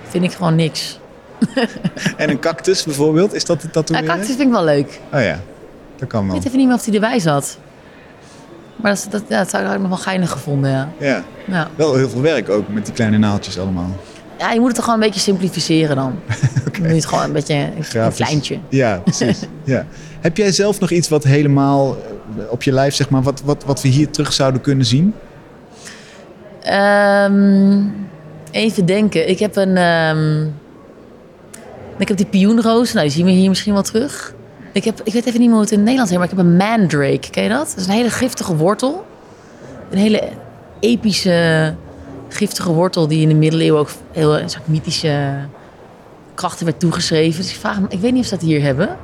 vind 0.07 0.23
ik 0.23 0.31
gewoon 0.31 0.55
niks. 0.55 0.99
En 2.17 2.29
een 2.29 2.39
cactus 2.39 2.83
bijvoorbeeld, 2.83 3.33
is 3.33 3.45
dat 3.45 3.61
het 3.61 3.65
Ja, 3.65 3.81
tatoeëren? 3.81 4.05
cactus 4.07 4.27
vind 4.27 4.39
ik 4.39 4.49
wel 4.51 4.63
leuk. 4.63 4.99
Oh 5.13 5.21
ja, 5.21 5.39
dat 5.97 6.07
kan 6.07 6.19
Ik 6.21 6.25
wel. 6.25 6.35
weet 6.35 6.45
even 6.45 6.57
niet 6.57 6.67
meer 6.67 6.75
of 6.75 6.83
die 6.83 6.93
erbij 6.93 7.19
zat. 7.19 7.57
Maar 8.75 8.91
dat, 8.93 9.07
dat, 9.09 9.21
ja, 9.27 9.37
dat 9.37 9.49
zou 9.49 9.73
ik 9.73 9.79
nog 9.79 9.87
wel 9.89 9.97
geinig 9.97 10.29
gevonden, 10.31 10.71
ja. 10.71 10.89
Ja, 10.99 11.23
ja. 11.45 11.67
wel 11.75 11.95
heel 11.95 12.09
veel 12.09 12.21
werk 12.21 12.49
ook 12.49 12.67
met 12.67 12.85
die 12.85 12.93
kleine 12.93 13.17
naaldjes 13.17 13.59
allemaal. 13.59 13.89
Ja, 14.39 14.51
je 14.51 14.57
moet 14.59 14.67
het 14.67 14.75
toch 14.75 14.85
gewoon 14.85 14.99
een 14.99 15.05
beetje 15.05 15.21
simplificeren 15.21 15.95
dan. 15.95 16.19
Moet 16.79 16.89
je 16.89 16.95
het 16.95 17.05
gewoon 17.05 17.23
een 17.23 17.31
beetje 17.33 17.53
een, 17.55 18.01
een 18.03 18.13
kleintje. 18.13 18.59
Ja, 18.69 18.97
precies. 19.03 19.39
ja. 19.63 19.85
Heb 20.19 20.37
jij 20.37 20.51
zelf 20.51 20.79
nog 20.79 20.89
iets 20.91 21.09
wat 21.09 21.23
helemaal 21.23 21.97
op 22.49 22.63
je 22.63 22.71
lijf, 22.71 22.95
zeg 22.95 23.09
maar, 23.09 23.21
wat, 23.21 23.41
wat, 23.45 23.63
wat 23.63 23.81
we 23.81 23.87
hier 23.87 24.09
terug 24.09 24.33
zouden 24.33 24.61
kunnen 24.61 24.85
zien? 24.85 25.13
Ehm, 26.61 27.83
even 28.51 28.85
denken. 28.85 29.29
Ik 29.29 29.39
heb 29.39 29.55
een... 29.55 29.77
ehm, 29.77 30.45
ik 31.97 32.07
heb 32.07 32.17
die 32.17 32.25
pioenroos. 32.25 32.93
Nou, 32.93 33.05
die 33.05 33.15
zien 33.15 33.25
we 33.25 33.31
hier 33.31 33.49
misschien 33.49 33.73
wel 33.73 33.83
terug. 33.83 34.33
Ik, 34.71 34.83
heb, 34.83 35.01
ik 35.03 35.13
weet 35.13 35.25
even 35.25 35.39
niet 35.39 35.49
meer 35.49 35.57
hoe 35.57 35.61
het 35.61 35.71
in 35.71 35.77
het 35.77 35.87
Nederlands 35.87 36.11
heet, 36.11 36.19
maar 36.19 36.29
ik 36.29 36.37
heb 36.37 36.45
een 36.45 36.57
mandrake. 36.57 37.29
Ken 37.29 37.43
je 37.43 37.49
dat? 37.49 37.67
Dat 37.67 37.77
is 37.77 37.85
een 37.85 37.93
hele 37.93 38.09
giftige 38.09 38.55
wortel. 38.55 39.05
Een 39.89 39.97
hele 39.97 40.29
epische, 40.79 41.73
giftige 42.29 42.71
wortel 42.71 43.07
die 43.07 43.21
in 43.21 43.27
de 43.27 43.35
middeleeuwen 43.35 43.79
ook 43.79 43.89
heel 44.11 44.39
een 44.39 44.49
soort 44.49 44.67
mythische 44.67 45.33
krachten 46.35 46.65
werd 46.65 46.79
toegeschreven. 46.79 47.41
Dus 47.41 47.51
ik 47.51 47.59
vraag 47.59 47.79
me, 47.79 47.85
ik 47.89 47.99
weet 47.99 48.11
niet 48.11 48.21
of 48.21 48.27
ze 48.27 48.35
dat 48.35 48.43
hier 48.43 48.61
hebben. 48.61 48.97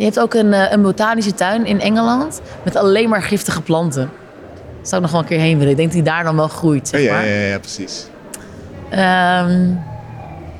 Je 0.00 0.06
hebt 0.06 0.20
ook 0.20 0.34
een, 0.34 0.52
eh, 0.52 0.72
een 0.72 0.82
botanische 0.82 1.34
tuin 1.34 1.66
in 1.66 1.80
Engeland 1.80 2.40
met 2.64 2.76
alleen 2.76 3.08
maar 3.08 3.22
giftige 3.22 3.62
planten. 3.62 4.10
Daar 4.54 4.86
zou 4.86 4.94
ik 4.96 5.00
nog 5.02 5.10
wel 5.10 5.20
een 5.20 5.26
keer 5.26 5.38
heen 5.38 5.56
willen. 5.58 5.70
Ik 5.70 5.76
denk 5.76 5.88
dat 5.92 6.04
die 6.04 6.12
daar 6.12 6.24
dan 6.24 6.36
wel 6.36 6.48
groeit, 6.48 6.88
zeg 6.88 7.00
ja, 7.02 7.12
maar. 7.12 7.26
ja, 7.26 7.34
ja, 7.34 7.58
precies. 7.58 8.06
Ehm, 8.90 9.68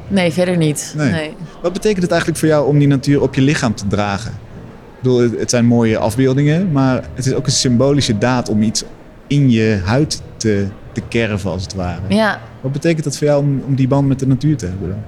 nee, 0.09 0.33
verder 0.33 0.57
niet. 0.57 0.93
Nee. 0.97 1.11
Nee. 1.11 1.35
Wat 1.63 1.73
betekent 1.73 2.03
het 2.03 2.11
eigenlijk 2.11 2.41
voor 2.41 2.49
jou 2.49 2.67
om 2.67 2.79
die 2.79 2.89
natuur 2.89 3.23
op 3.23 3.35
je 3.35 3.41
lichaam 3.41 3.75
te 3.75 3.87
dragen? 3.87 4.31
Ik 4.31 5.03
bedoel, 5.03 5.19
het- 5.39 5.51
zijn 5.51 5.65
mooie 5.67 5.99
afbeeldingen, 5.99 6.73
maar 6.73 7.03
het 7.15 7.27
is 7.27 7.35
ook 7.35 7.47
een 7.47 7.53
symbolische 7.53 8.19
daad 8.19 8.49
om 8.49 8.63
iets 8.63 8.85
in 9.27 9.51
je 9.51 9.81
huid 9.85 10.23
te, 10.37 10.67
te 10.93 11.01
kerven, 11.09 11.51
als 11.51 11.63
het 11.63 11.75
ware. 11.75 12.01
Ja, 12.09 12.41
Wat 12.61 12.73
betekent 12.73 13.05
dat 13.05 13.17
voor 13.17 13.27
jou 13.27 13.43
om, 13.43 13.63
om 13.67 13.75
die 13.75 13.89
band 13.89 14.09
met 14.09 14.19
de 14.19 14.27
natuur 14.27 14.57
te 14.57 14.67
hebben? 14.67 15.05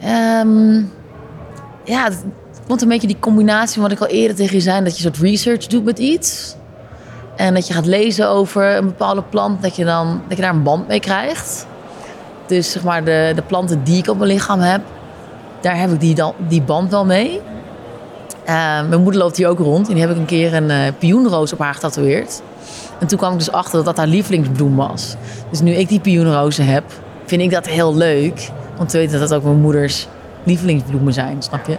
ehm, 0.00 0.82
ja, 1.84 2.08
komt 2.70 2.82
een 2.82 2.88
beetje 2.88 3.06
die 3.06 3.18
combinatie 3.20 3.74
van 3.74 3.82
wat 3.82 3.92
ik 3.92 4.00
al 4.00 4.06
eerder 4.06 4.36
tegen 4.36 4.54
je 4.54 4.60
zei, 4.60 4.84
dat 4.84 4.96
je 4.96 5.02
soort 5.02 5.18
research 5.18 5.66
doet 5.66 5.84
met 5.84 5.98
iets. 5.98 6.54
En 7.36 7.54
dat 7.54 7.66
je 7.66 7.74
gaat 7.74 7.86
lezen 7.86 8.28
over 8.28 8.76
een 8.76 8.84
bepaalde 8.84 9.22
plant, 9.22 9.62
dat 9.62 9.76
je, 9.76 9.84
dan, 9.84 10.22
dat 10.28 10.36
je 10.36 10.42
daar 10.42 10.54
een 10.54 10.62
band 10.62 10.88
mee 10.88 11.00
krijgt. 11.00 11.66
Dus 12.46 12.70
zeg 12.70 12.82
maar 12.82 13.04
de, 13.04 13.32
de 13.34 13.42
planten 13.42 13.84
die 13.84 13.98
ik 13.98 14.08
op 14.08 14.18
mijn 14.18 14.30
lichaam 14.30 14.60
heb, 14.60 14.80
daar 15.60 15.78
heb 15.78 15.92
ik 15.92 16.00
die, 16.00 16.14
dan, 16.14 16.32
die 16.48 16.62
band 16.62 16.90
wel 16.90 17.04
mee. 17.04 17.40
Eh, 18.44 18.54
mijn 18.88 19.02
moeder 19.02 19.20
loopt 19.20 19.36
hier 19.36 19.48
ook 19.48 19.58
rond 19.58 19.88
en 19.88 19.94
die 19.94 20.02
heb 20.02 20.12
ik 20.12 20.16
een 20.16 20.24
keer 20.24 20.54
een 20.54 20.70
eh 20.70 20.92
pioenroos 20.98 21.52
op 21.52 21.58
haar 21.58 21.74
getatoeëerd. 21.74 22.42
En 22.98 23.06
toen 23.06 23.18
kwam 23.18 23.32
ik 23.32 23.38
dus 23.38 23.52
achter 23.52 23.76
dat 23.76 23.84
dat 23.84 23.96
haar 23.96 24.06
lievelingsbloem 24.06 24.76
was. 24.76 25.16
Dus 25.50 25.60
nu 25.60 25.72
ik 25.72 25.88
die 25.88 26.00
pioenrozen 26.00 26.66
heb, 26.66 26.84
vind 27.24 27.42
ik 27.42 27.50
dat 27.50 27.66
heel 27.66 27.96
leuk. 27.96 28.50
Om 28.78 28.86
te 28.86 28.98
weten 28.98 29.18
dat 29.20 29.28
dat 29.28 29.38
ook 29.38 29.44
mijn 29.44 29.60
moeders 29.60 30.08
lievelingsbloemen 30.44 31.12
zijn, 31.12 31.42
snap 31.42 31.66
je? 31.66 31.76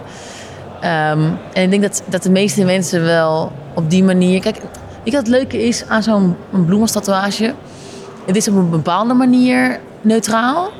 Ehm, 0.82 1.20
en 1.52 1.62
ik 1.62 1.70
denk 1.70 1.82
dat, 1.82 2.02
dat 2.06 2.22
de 2.22 2.30
meeste 2.30 2.64
mensen 2.64 3.04
wel 3.04 3.52
op 3.74 3.90
die 3.90 4.04
manier... 4.04 4.40
Kijk, 4.40 4.56
je 5.02 5.10
wat 5.10 5.20
het 5.20 5.28
leuke 5.28 5.66
is 5.66 5.84
aan 5.88 6.02
zo'n 6.02 6.36
bloemenstatoeage? 6.50 7.54
Het 8.26 8.36
is 8.36 8.48
op 8.48 8.54
een 8.54 8.70
bepaalde 8.70 9.14
manier 9.14 9.80
neutraal. 10.00 10.70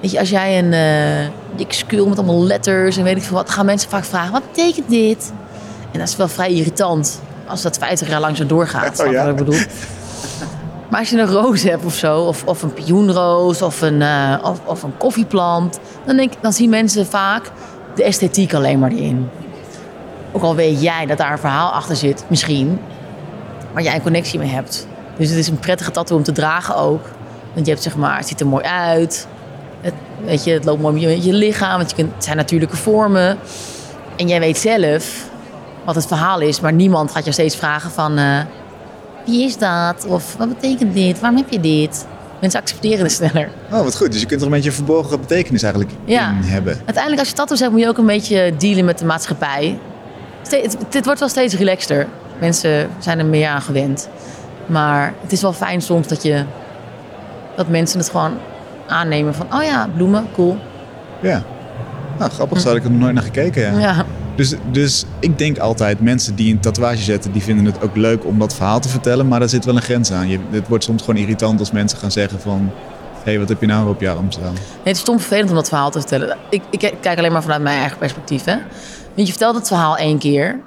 Weet 0.00 0.10
je, 0.10 0.18
als 0.18 0.30
jij 0.30 0.58
een 0.58 0.72
eh 0.72 1.38
dik 1.56 1.84
met 1.88 2.18
allemaal 2.18 2.44
letters 2.44 2.96
en 2.96 3.04
weet 3.04 3.16
ik 3.16 3.22
veel 3.22 3.36
wat... 3.36 3.50
gaan 3.50 3.66
mensen 3.66 3.90
vaak 3.90 4.04
vragen, 4.04 4.32
wat 4.32 4.42
betekent 4.52 4.88
dit? 4.88 5.32
En 5.92 5.98
dat 5.98 6.08
is 6.08 6.16
wel 6.16 6.28
vrij 6.28 6.52
irritant 6.52 7.20
als 7.46 7.62
dat 7.62 7.78
50 7.78 8.08
jaar 8.08 8.20
lang 8.20 8.36
zo 8.36 8.46
doorgaat. 8.46 8.98
Oh, 9.06 9.12
ja. 9.12 9.20
wat 9.20 9.30
ik 9.30 9.44
bedoel? 9.44 9.60
Maar 10.90 11.00
als 11.00 11.10
je 11.10 11.18
een 11.18 11.26
roos 11.26 11.62
hebt 11.62 11.84
of 11.84 11.94
zo, 11.94 12.20
of, 12.20 12.44
of 12.44 12.62
een 12.62 12.72
pioenroos 12.72 13.62
of 13.62 13.80
een, 13.80 14.02
eh, 14.02 14.34
of, 14.42 14.60
of 14.64 14.82
een 14.82 14.96
koffieplant, 14.96 15.78
dan, 16.04 16.16
denk, 16.16 16.32
dan 16.40 16.52
zien 16.52 16.70
mensen 16.70 17.06
vaak 17.06 17.50
de 18.00 18.06
esthetiek 18.06 18.54
alleen 18.54 18.78
maar 18.78 18.90
erin. 18.90 19.28
Ook 20.32 20.42
al 20.42 20.54
weet 20.54 20.82
jij 20.82 21.06
dat 21.06 21.18
daar 21.18 21.32
een 21.32 21.38
verhaal 21.38 21.70
achter 21.70 21.96
zit, 21.96 22.24
misschien, 22.28 22.80
waar 23.72 23.82
jij 23.82 23.94
een 23.94 24.02
connectie 24.02 24.38
mee 24.38 24.48
hebt. 24.48 24.86
Dus 25.16 25.28
het 25.28 25.38
is 25.38 25.48
een 25.48 25.58
prettige 25.58 25.90
tattoo 25.90 26.16
om 26.16 26.22
te 26.22 26.32
dragen 26.32 26.76
ook. 26.76 27.02
Want 27.52 27.66
je 27.66 27.72
hebt 27.72 27.84
zeg 27.84 27.96
maar, 27.96 28.16
het 28.16 28.28
ziet 28.28 28.40
er 28.40 28.46
mooi 28.46 28.64
uit. 28.64 29.26
Het, 29.80 29.94
weet 30.24 30.44
je, 30.44 30.52
het 30.52 30.64
loopt 30.64 30.80
mooi 30.80 30.94
met 30.94 31.02
je, 31.02 31.22
je 31.22 31.32
lichaam, 31.32 31.76
want 31.76 31.90
je 31.90 31.96
kunt, 31.96 32.14
het 32.14 32.24
zijn 32.24 32.36
natuurlijke 32.36 32.76
vormen. 32.76 33.38
En 34.16 34.28
jij 34.28 34.40
weet 34.40 34.58
zelf 34.58 35.28
wat 35.84 35.94
het 35.94 36.06
verhaal 36.06 36.40
is, 36.40 36.60
maar 36.60 36.72
niemand 36.72 37.10
gaat 37.10 37.24
je 37.24 37.32
steeds 37.32 37.56
vragen 37.56 37.90
van... 37.90 38.18
eh, 38.18 38.40
wie 39.26 39.44
is 39.44 39.58
dat? 39.58 40.06
Of 40.06 40.36
wat 40.36 40.48
betekent 40.48 40.94
dit? 40.94 41.20
Waarom 41.20 41.38
heb 41.38 41.50
je 41.50 41.60
dit? 41.60 42.06
Mensen 42.40 42.60
accepteren 42.60 43.02
het 43.02 43.12
sneller. 43.12 43.48
Oh, 43.72 43.82
wat 43.82 43.96
goed. 43.96 44.12
Dus 44.12 44.20
je 44.20 44.26
kunt 44.26 44.40
er 44.40 44.46
een 44.46 44.52
beetje 44.52 44.68
een 44.68 44.74
verborgen 44.74 45.20
betekenis 45.20 45.62
eigenlijk 45.62 45.94
Ja. 46.04 46.28
in 46.30 46.48
hebben. 46.48 46.72
Uiteindelijk, 46.76 47.18
als 47.18 47.28
je 47.28 47.34
tattoos 47.34 47.60
hebt, 47.60 47.72
moet 47.72 47.80
je 47.80 47.88
ook 47.88 47.98
een 47.98 48.06
beetje 48.06 48.52
dealen 48.58 48.84
met 48.84 48.98
de 48.98 49.04
maatschappij. 49.04 49.78
Het 50.90 51.04
wordt 51.04 51.20
wel 51.20 51.28
steeds 51.28 51.54
relaxter. 51.54 52.06
Mensen 52.40 52.88
zijn 52.98 53.18
er 53.18 53.26
meer 53.26 53.48
aan 53.48 53.62
gewend. 53.62 54.08
Maar 54.66 55.14
het 55.20 55.32
is 55.32 55.42
wel 55.42 55.52
fijn 55.52 55.80
soms 55.82 56.06
dat, 56.08 56.22
je, 56.22 56.44
dat 57.56 57.68
mensen 57.68 57.98
het 57.98 58.10
gewoon 58.10 58.32
aannemen 58.86 59.34
van... 59.34 59.46
oh 59.54 59.62
ja, 59.62 59.88
bloemen, 59.96 60.26
cool. 60.34 60.56
Ja. 61.22 61.42
Nou, 62.18 62.30
grappig. 62.30 62.60
Zo 62.60 62.68
had 62.68 62.76
ik 62.76 62.84
er 62.84 62.90
nog 62.90 63.00
nooit 63.00 63.14
naar 63.14 63.22
gekeken, 63.22 63.62
ja. 63.62 63.78
Ja, 63.78 64.04
Dus, 64.40 64.54
dus 64.70 65.04
ik 65.18 65.38
denk 65.38 65.58
altijd, 65.58 66.00
mensen 66.00 66.34
die 66.34 66.52
een 66.52 66.60
tatoeage 66.60 67.02
zetten, 67.02 67.32
die 67.32 67.42
vinden 67.42 67.64
het 67.64 67.82
ook 67.82 67.96
leuk 67.96 68.24
om 68.24 68.38
dat 68.38 68.54
verhaal 68.54 68.80
te 68.80 68.88
vertellen. 68.88 69.28
Maar 69.28 69.38
daar 69.38 69.48
zit 69.48 69.64
wel 69.64 69.76
een 69.76 69.82
grens 69.82 70.12
aan. 70.12 70.28
Je, 70.28 70.38
het 70.50 70.68
wordt 70.68 70.84
soms 70.84 71.02
gewoon 71.02 71.20
irritant 71.20 71.58
als 71.58 71.70
mensen 71.70 71.98
gaan 71.98 72.10
zeggen 72.10 72.40
van... 72.40 72.70
Hé, 73.14 73.20
hey, 73.24 73.38
wat 73.38 73.48
heb 73.48 73.60
je 73.60 73.66
nou 73.66 73.88
op 73.88 74.00
je 74.00 74.10
arm 74.10 74.30
staan? 74.30 74.52
Nee, 74.52 74.62
het 74.82 74.94
is 74.94 75.00
stom 75.00 75.18
vervelend 75.18 75.48
om 75.48 75.54
dat 75.54 75.68
verhaal 75.68 75.90
te 75.90 75.98
vertellen. 75.98 76.36
Ik, 76.50 76.62
ik 76.70 76.94
kijk 77.00 77.18
alleen 77.18 77.32
maar 77.32 77.42
vanuit 77.42 77.62
mijn 77.62 77.78
eigen 77.78 77.98
perspectief. 77.98 78.44
Hè? 78.44 78.56
Want 79.14 79.26
je 79.26 79.32
vertelt 79.32 79.54
het 79.54 79.66
verhaal 79.66 79.96
één 79.96 80.18
keer. 80.18 80.60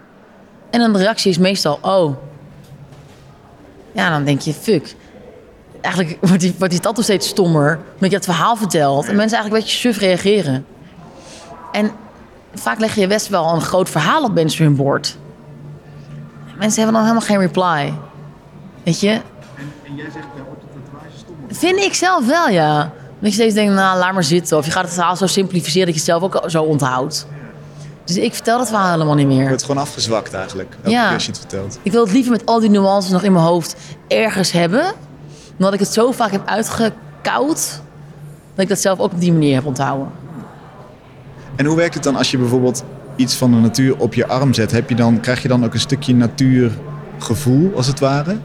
En 0.70 0.80
dan 0.80 0.94
de 0.94 1.00
reactie 1.00 1.32
is 1.32 1.38
meestal, 1.38 1.80
oh. 1.82 2.16
Ja, 3.92 4.10
dan 4.10 4.24
denk 4.24 4.42
je, 4.42 4.54
fuck. 4.54 4.96
Eigenlijk 5.82 6.18
wordt 6.28 6.42
die, 6.42 6.56
wordt 6.58 6.94
die 6.94 7.04
steeds 7.04 7.28
stommer. 7.28 7.80
Omdat 7.94 8.10
je 8.10 8.16
het 8.16 8.26
verhaal 8.26 8.56
vertelt. 8.56 9.08
En 9.08 9.16
mensen 9.16 9.38
eigenlijk 9.38 9.54
een 9.54 9.70
beetje 9.72 9.90
suf 9.90 9.98
reageren. 9.98 10.66
En 11.72 11.92
vaak 12.54 12.80
leg 12.80 12.96
je 12.96 13.08
best 13.08 13.28
wel 13.28 13.54
een 13.54 13.62
groot 13.62 13.90
verhaal 13.90 14.24
op 14.24 14.34
mensen 14.34 14.66
hun 14.66 14.76
bord. 14.76 15.18
Mensen 16.58 16.84
hebben 16.84 16.94
dan 16.94 17.02
helemaal 17.10 17.28
geen 17.28 17.40
reply. 17.40 17.94
Weet 18.84 19.00
je? 19.00 19.10
En 19.10 19.96
jij 19.96 20.06
zegt, 20.14 20.26
ja, 20.36 20.44
wordt 20.46 20.62
de 20.62 20.68
tatoeage 20.84 21.18
stom? 21.18 21.36
Vind 21.50 21.80
ik 21.80 21.94
zelf 21.94 22.26
wel, 22.28 22.50
ja. 22.50 22.78
Dat 23.20 23.30
je 23.30 23.32
steeds 23.32 23.54
denkt, 23.54 23.74
nou, 23.74 23.98
laat 24.00 24.14
maar 24.14 24.24
zitten. 24.24 24.58
Of 24.58 24.66
je 24.66 24.72
gaat 24.72 24.84
het 24.84 24.94
verhaal 24.94 25.16
zo 25.16 25.28
simplificeren 25.28 25.86
dat 25.86 25.96
je 25.96 26.02
het 26.02 26.10
zelf 26.22 26.24
ook 26.24 26.50
zo 26.50 26.64
onthoudt. 26.64 27.28
Dus 28.06 28.18
ik 28.18 28.34
vertel 28.34 28.58
dat 28.58 28.68
verhaal 28.68 28.92
helemaal 28.92 29.16
niet 29.16 29.28
Het 29.28 29.36
meer. 29.38 29.48
wordt 29.48 29.64
gewoon 29.64 29.82
afgezwakt 29.82 30.34
eigenlijk, 30.34 30.76
elke 30.78 30.90
Ja. 30.90 31.04
keer 31.06 31.14
als 31.14 31.24
je 31.26 31.30
het 31.32 31.40
vertelt. 31.40 31.80
Ik 31.84 31.92
wil 31.92 32.04
het 32.04 32.12
liever 32.14 32.32
met 32.32 32.46
al 32.46 32.60
die 32.60 32.70
nuances 32.70 33.12
nog 33.12 33.24
in 33.24 33.32
mijn 33.32 33.46
hoofd 33.46 33.76
ergens 34.08 34.52
hebben. 34.52 34.94
Omdat 35.58 35.74
ik 35.74 35.80
het 35.80 35.94
zo 35.94 36.12
vaak 36.12 36.32
heb 36.32 36.48
uitgekoud... 36.48 37.82
dat 38.56 38.64
ik 38.64 38.68
dat 38.70 38.80
zelf 38.80 39.00
ook 39.00 39.12
op 39.12 39.20
die 39.20 39.32
manier 39.32 39.56
heb 39.56 39.66
onthouden. 39.66 40.08
En 41.56 41.66
hoe 41.66 41.76
werkt 41.76 41.94
het 41.94 42.04
dan 42.04 42.16
als 42.16 42.32
je 42.32 42.38
bijvoorbeeld 42.38 42.84
iets 43.16 43.36
van 43.36 43.52
de 43.52 43.58
natuur 43.58 43.98
op 43.98 44.14
je 44.14 44.28
arm 44.28 44.54
zet? 44.54 44.72
Heb 44.72 44.90
je 44.90 44.96
dan, 44.96 45.20
krijg 45.20 45.42
je 45.42 45.48
dan 45.48 45.66
ook 45.66 45.74
een 45.74 45.80
stukje 45.80 46.16
natuurgevoel, 46.16 47.72
als 47.76 47.88
het 47.88 48.00
ware? 48.00 48.38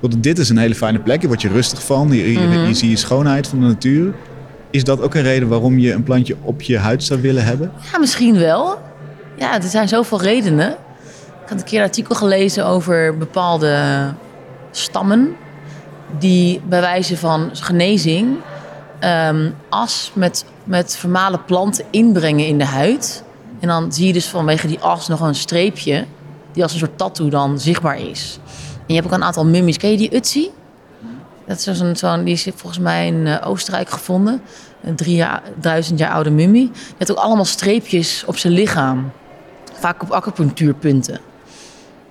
Want 0.00 0.22
dit 0.22 0.38
is 0.38 0.48
een 0.48 0.58
hele 0.58 0.74
fijne 0.74 0.98
plek, 0.98 1.20
je 1.20 1.26
wordt 1.26 1.42
je 1.42 1.48
rustig 1.48 1.82
van, 1.84 2.08
je, 2.12 2.32
je, 2.32 2.38
Mhm. 2.38 2.66
je 2.66 2.74
ziet 2.74 2.90
je 2.90 2.96
schoonheid 2.96 3.46
van 3.46 3.60
de 3.60 3.66
natuur. 3.66 4.12
Is 4.70 4.84
dat 4.84 5.00
ook 5.02 5.14
een 5.14 5.22
reden 5.22 5.48
waarom 5.48 5.78
je 5.78 5.92
een 5.92 6.02
plantje 6.02 6.36
op 6.42 6.62
je 6.62 6.78
huid 6.78 7.04
zou 7.04 7.20
willen 7.20 7.44
hebben? 7.44 7.72
Ja, 7.92 7.98
misschien 7.98 8.38
wel. 8.38 8.78
Ja, 9.36 9.54
er 9.62 9.68
zijn 9.68 9.88
zoveel 9.88 10.20
redenen. 10.22 10.70
Ik 11.44 11.48
had 11.48 11.58
een 11.58 11.64
keer 11.64 11.78
een 11.78 11.84
artikel 11.84 12.14
gelezen 12.14 12.66
over 12.66 13.16
bepaalde 13.18 13.78
stammen... 14.70 15.36
die 16.18 16.60
bij 16.68 16.80
wijze 16.80 17.16
van 17.16 17.50
genezing 17.52 18.28
ehm, 18.98 19.50
as 19.68 20.10
met, 20.14 20.44
met 20.64 20.96
vermalen 20.96 21.44
planten 21.44 21.84
inbrengen 21.90 22.46
in 22.46 22.58
de 22.58 22.64
huid. 22.64 23.24
En 23.60 23.68
dan 23.68 23.92
zie 23.92 24.06
je 24.06 24.12
dus 24.12 24.28
vanwege 24.28 24.66
die 24.66 24.80
as 24.80 25.08
nog 25.08 25.20
een 25.20 25.34
streepje... 25.34 26.04
die 26.52 26.62
als 26.62 26.72
een 26.72 26.78
soort 26.78 26.98
tattoo 26.98 27.28
dan 27.28 27.60
zichtbaar 27.60 28.00
is. 28.00 28.38
En 28.74 28.86
je 28.86 28.94
hebt 28.94 29.06
ook 29.06 29.12
een 29.12 29.24
aantal 29.24 29.46
mummies. 29.46 29.76
Ken 29.76 29.90
je 29.90 29.96
die 29.96 30.14
Utsi? 30.14 30.50
Dat 31.46 31.58
is 31.58 31.78
zo'n, 31.78 31.96
zo'n, 31.96 32.24
die 32.24 32.34
is 32.34 32.48
volgens 32.54 32.78
mij 32.78 33.06
in 33.06 33.26
uh, 33.26 33.46
Oostenrijk 33.46 33.90
gevonden. 33.90 34.42
Een 34.82 34.96
3000 34.96 35.98
jaar 35.98 36.12
oude 36.12 36.30
mummie. 36.30 36.70
Die 36.72 36.94
heeft 36.98 37.10
ook 37.10 37.16
allemaal 37.16 37.44
streepjes 37.44 38.24
op 38.26 38.36
zijn 38.36 38.52
lichaam. 38.52 39.10
Vaak 39.72 40.02
op 40.02 40.10
acupunctuurpunten. 40.10 41.20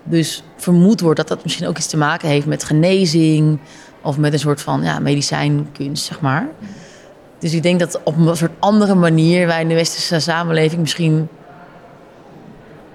Dus 0.04 0.44
vermoed 0.58 1.02
wordt 1.02 1.18
dat 1.18 1.28
dat 1.28 1.44
misschien 1.44 1.68
ook 1.68 1.78
iets 1.78 1.88
te 1.88 1.98
maken 1.98 2.28
heeft 2.28 2.46
met 2.46 2.64
genezing... 2.64 3.60
of 4.02 4.18
met 4.18 4.34
een 4.34 4.40
soort 4.40 4.62
van 4.62 4.84
ja, 4.84 5.00
medicijnkunst, 5.00 6.06
zeg 6.06 6.22
maar. 6.22 6.48
Dus 7.40 7.54
ik 7.54 7.64
denk 7.64 7.80
dat 7.80 8.00
op 8.04 8.18
een 8.18 8.38
soort 8.38 8.52
andere 8.60 8.96
manier... 8.96 9.48
wij 9.48 9.62
in 9.62 9.68
de 9.68 9.76
westerse 9.76 10.20
samenleving 10.20 10.82
misschien 10.82 11.30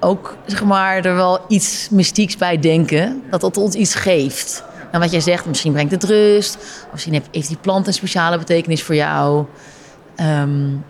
ook 0.00 0.36
zeg 0.46 0.64
maar, 0.64 1.04
er 1.04 1.14
wel 1.14 1.40
iets 1.48 1.88
mystieks 1.90 2.36
bij 2.36 2.58
denken. 2.58 3.22
Dat 3.30 3.40
dat 3.40 3.56
ons 3.56 3.74
iets 3.74 3.94
geeft. 3.94 4.64
En 4.90 5.00
wat 5.00 5.10
jij 5.10 5.20
zegt, 5.20 5.46
misschien 5.46 5.72
brengt 5.72 5.90
het 5.90 6.04
rust. 6.04 6.56
Of 6.56 6.88
misschien 6.92 7.22
heeft 7.30 7.48
die 7.48 7.56
plant 7.60 7.86
een 7.86 7.92
speciale 7.92 8.38
betekenis 8.38 8.82
voor 8.82 8.94
jou. 8.94 9.44
Um, 10.20 10.84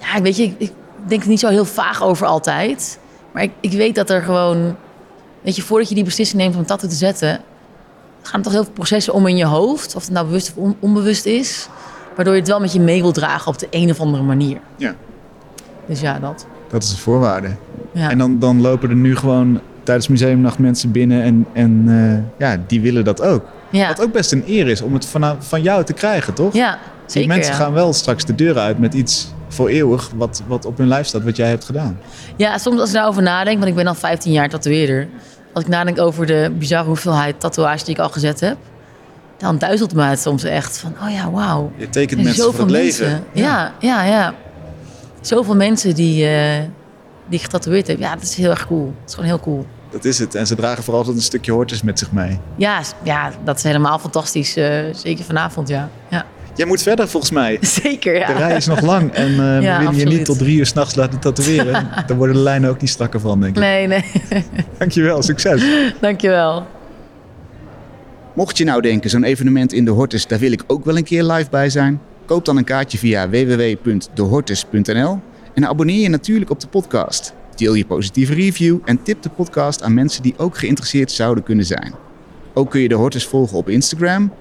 ja, 0.00 0.22
weet 0.22 0.36
je, 0.36 0.54
ik, 0.58 0.72
denk 1.06 1.22
er 1.22 1.28
niet 1.28 1.40
zo 1.40 1.48
heel 1.48 1.64
vaag 1.64 2.02
over 2.02 2.26
altijd. 2.26 2.98
Maar 3.32 3.42
ik, 3.42 3.52
ik 3.60 3.72
weet 3.72 3.94
dat 3.94 4.10
er 4.10 4.22
gewoon... 4.22 4.76
Weet 5.40 5.56
je, 5.56 5.62
voordat 5.62 5.88
je 5.88 5.94
die 5.94 6.04
beslissing 6.04 6.42
neemt 6.42 6.56
om 6.56 6.66
tattoo 6.66 6.88
te 6.88 6.94
zetten... 6.94 7.40
gaan 8.22 8.38
er 8.38 8.44
toch 8.44 8.52
heel 8.52 8.64
veel 8.64 8.72
processen 8.72 9.12
om 9.12 9.26
in 9.26 9.36
je 9.36 9.46
hoofd. 9.46 9.94
Of 9.94 10.02
het 10.02 10.12
nou 10.12 10.26
bewust 10.26 10.48
of 10.48 10.56
on, 10.56 10.76
onbewust 10.80 11.24
is. 11.24 11.68
Waardoor 12.16 12.34
je 12.34 12.40
het 12.40 12.48
wel 12.48 12.60
met 12.60 12.72
je 12.72 12.80
mee 12.80 13.02
wil 13.02 13.12
dragen 13.12 13.48
op 13.48 13.58
de 13.58 13.66
een 13.70 13.90
of 13.90 14.00
andere 14.00 14.22
manier. 14.22 14.58
Ja. 14.76 14.94
Dus 15.86 16.00
ja, 16.00 16.18
dat. 16.18 16.46
Dat 16.68 16.82
is 16.82 16.90
de 16.90 16.96
voorwaarde. 16.96 17.48
Ja. 17.92 18.10
En 18.10 18.18
dan, 18.18 18.38
dan 18.38 18.60
lopen 18.60 18.88
er 18.88 18.96
nu 18.96 19.16
gewoon 19.16 19.60
tijdens 19.82 20.08
Museumnacht 20.08 20.58
mensen 20.58 20.90
binnen 20.90 21.22
en, 21.22 21.46
en 21.52 21.84
uh, 21.88 22.48
ja, 22.48 22.56
die 22.66 22.80
willen 22.80 23.04
dat 23.04 23.22
ook. 23.22 23.44
Ja. 23.70 23.88
Wat 23.88 24.02
ook 24.02 24.12
best 24.12 24.32
een 24.32 24.44
eer 24.46 24.68
is 24.68 24.82
om 24.82 24.94
het 24.94 25.06
van, 25.06 25.36
van 25.38 25.62
jou 25.62 25.84
te 25.84 25.92
krijgen, 25.92 26.34
toch? 26.34 26.54
Ja, 26.54 26.78
zeker. 27.06 27.20
Die 27.20 27.38
mensen 27.38 27.52
ja. 27.52 27.58
gaan 27.58 27.72
wel 27.72 27.92
straks 27.92 28.24
de 28.24 28.34
deur 28.34 28.58
uit 28.58 28.78
met 28.78 28.94
iets 28.94 29.34
voor 29.48 29.68
eeuwig 29.68 30.10
wat, 30.16 30.42
wat 30.46 30.64
op 30.64 30.78
hun 30.78 30.88
lijf 30.88 31.06
staat, 31.06 31.22
wat 31.22 31.36
jij 31.36 31.48
hebt 31.48 31.64
gedaan. 31.64 31.98
Ja, 32.36 32.58
soms 32.58 32.80
als 32.80 32.88
ik 32.88 32.94
daarover 32.94 33.22
nadenk, 33.22 33.56
want 33.58 33.70
ik 33.70 33.76
ben 33.76 33.86
al 33.86 33.94
15 33.94 34.32
jaar 34.32 34.48
tatoeëerder. 34.48 35.08
Als 35.52 35.64
ik 35.64 35.70
nadenk 35.70 36.00
over 36.00 36.26
de 36.26 36.52
bizarre 36.58 36.86
hoeveelheid 36.86 37.40
tatoeages 37.40 37.84
die 37.84 37.94
ik 37.94 38.00
al 38.00 38.08
gezet 38.08 38.40
heb, 38.40 38.56
dan 39.36 39.58
duizelt 39.58 39.94
me 39.94 40.02
het 40.02 40.20
soms 40.20 40.44
echt 40.44 40.78
van, 40.78 40.94
oh 41.02 41.10
ja, 41.10 41.30
wauw. 41.30 41.72
Je 41.76 41.88
tekent 41.88 42.22
mensen 42.22 42.44
voor 42.44 42.64
het 42.64 42.70
mensen. 42.70 43.06
leven. 43.06 43.24
Ja, 43.32 43.74
ja, 43.80 44.04
ja. 44.04 44.34
Zoveel 45.20 45.56
mensen 45.56 45.94
die, 45.94 46.24
uh, 46.24 46.62
die 47.28 47.38
getatoeëerd 47.38 47.86
heb. 47.86 47.98
Ja, 47.98 48.14
dat 48.14 48.22
is 48.22 48.34
heel 48.34 48.50
erg 48.50 48.66
cool. 48.66 48.84
Dat 48.84 49.08
is 49.08 49.14
gewoon 49.14 49.28
heel 49.28 49.40
cool. 49.40 49.66
Dat 49.90 50.04
is 50.04 50.18
het. 50.18 50.34
En 50.34 50.46
ze 50.46 50.54
dragen 50.54 50.82
vooral 50.82 51.00
altijd 51.00 51.16
een 51.16 51.22
stukje 51.24 51.52
hortus 51.52 51.82
met 51.82 51.98
zich 51.98 52.12
mee. 52.12 52.38
Ja, 52.56 52.80
ja 53.02 53.32
dat 53.44 53.56
is 53.56 53.62
helemaal 53.62 53.98
fantastisch. 53.98 54.56
Uh, 54.56 54.78
zeker 54.92 55.24
vanavond, 55.24 55.68
ja. 55.68 55.88
ja. 56.08 56.26
Jij 56.54 56.66
moet 56.66 56.82
verder 56.82 57.08
volgens 57.08 57.32
mij. 57.32 57.58
Zeker, 57.82 58.18
ja. 58.18 58.26
De 58.26 58.32
rij 58.32 58.56
is 58.56 58.66
nog 58.66 58.80
lang 58.80 59.12
en 59.12 59.30
uh, 59.30 59.36
ja, 59.36 59.58
willen 59.58 59.76
absoluut. 59.76 60.00
je 60.00 60.16
niet 60.16 60.24
tot 60.24 60.38
drie 60.38 60.56
uur 60.56 60.66
s'nachts 60.66 60.94
laten 60.94 61.18
tatoeëren. 61.18 61.88
Dan 62.06 62.16
worden 62.16 62.36
de 62.36 62.42
lijnen 62.42 62.70
ook 62.70 62.80
niet 62.80 62.90
strakker 62.90 63.20
van, 63.20 63.40
denk 63.40 63.56
ik. 63.56 63.62
Nee, 63.62 63.86
nee. 63.86 64.04
Dankjewel, 64.78 65.22
succes. 65.22 65.62
Dankjewel. 66.00 66.66
Mocht 68.36 68.58
je 68.58 68.64
nou 68.64 68.80
denken, 68.80 69.10
zo'n 69.10 69.24
evenement 69.24 69.72
in 69.72 69.84
de 69.84 69.90
Hortus, 69.90 70.26
daar 70.26 70.38
wil 70.38 70.52
ik 70.52 70.64
ook 70.66 70.84
wel 70.84 70.96
een 70.96 71.04
keer 71.04 71.24
live 71.24 71.50
bij 71.50 71.70
zijn. 71.70 72.00
Koop 72.24 72.44
dan 72.44 72.56
een 72.56 72.64
kaartje 72.64 72.98
via 72.98 73.28
www.dehortus.nl 73.28 75.20
en 75.54 75.66
abonneer 75.66 76.00
je 76.00 76.08
natuurlijk 76.08 76.50
op 76.50 76.60
de 76.60 76.66
podcast. 76.66 77.34
Deel 77.54 77.74
je 77.74 77.86
positieve 77.86 78.34
review 78.34 78.78
en 78.84 79.02
tip 79.02 79.22
de 79.22 79.28
podcast 79.28 79.82
aan 79.82 79.94
mensen 79.94 80.22
die 80.22 80.34
ook 80.38 80.58
geïnteresseerd 80.58 81.12
zouden 81.12 81.44
kunnen 81.44 81.64
zijn. 81.64 81.94
Ook 82.54 82.70
kun 82.70 82.80
je 82.80 82.88
de 82.88 82.94
Hortus 82.94 83.26
volgen 83.26 83.58
op 83.58 83.68
Instagram, 83.68 84.32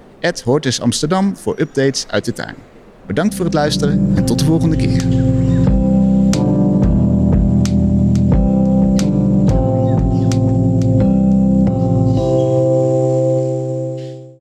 Hortus 0.43 0.81
Amsterdam, 0.81 1.37
voor 1.37 1.59
updates 1.59 2.05
uit 2.09 2.25
de 2.25 2.33
tuin. 2.33 2.55
Bedankt 3.07 3.35
voor 3.35 3.45
het 3.45 3.53
luisteren 3.53 4.11
en 4.15 4.25
tot 4.25 4.39
de 4.39 4.45
volgende 4.45 4.75
keer. 4.75 5.03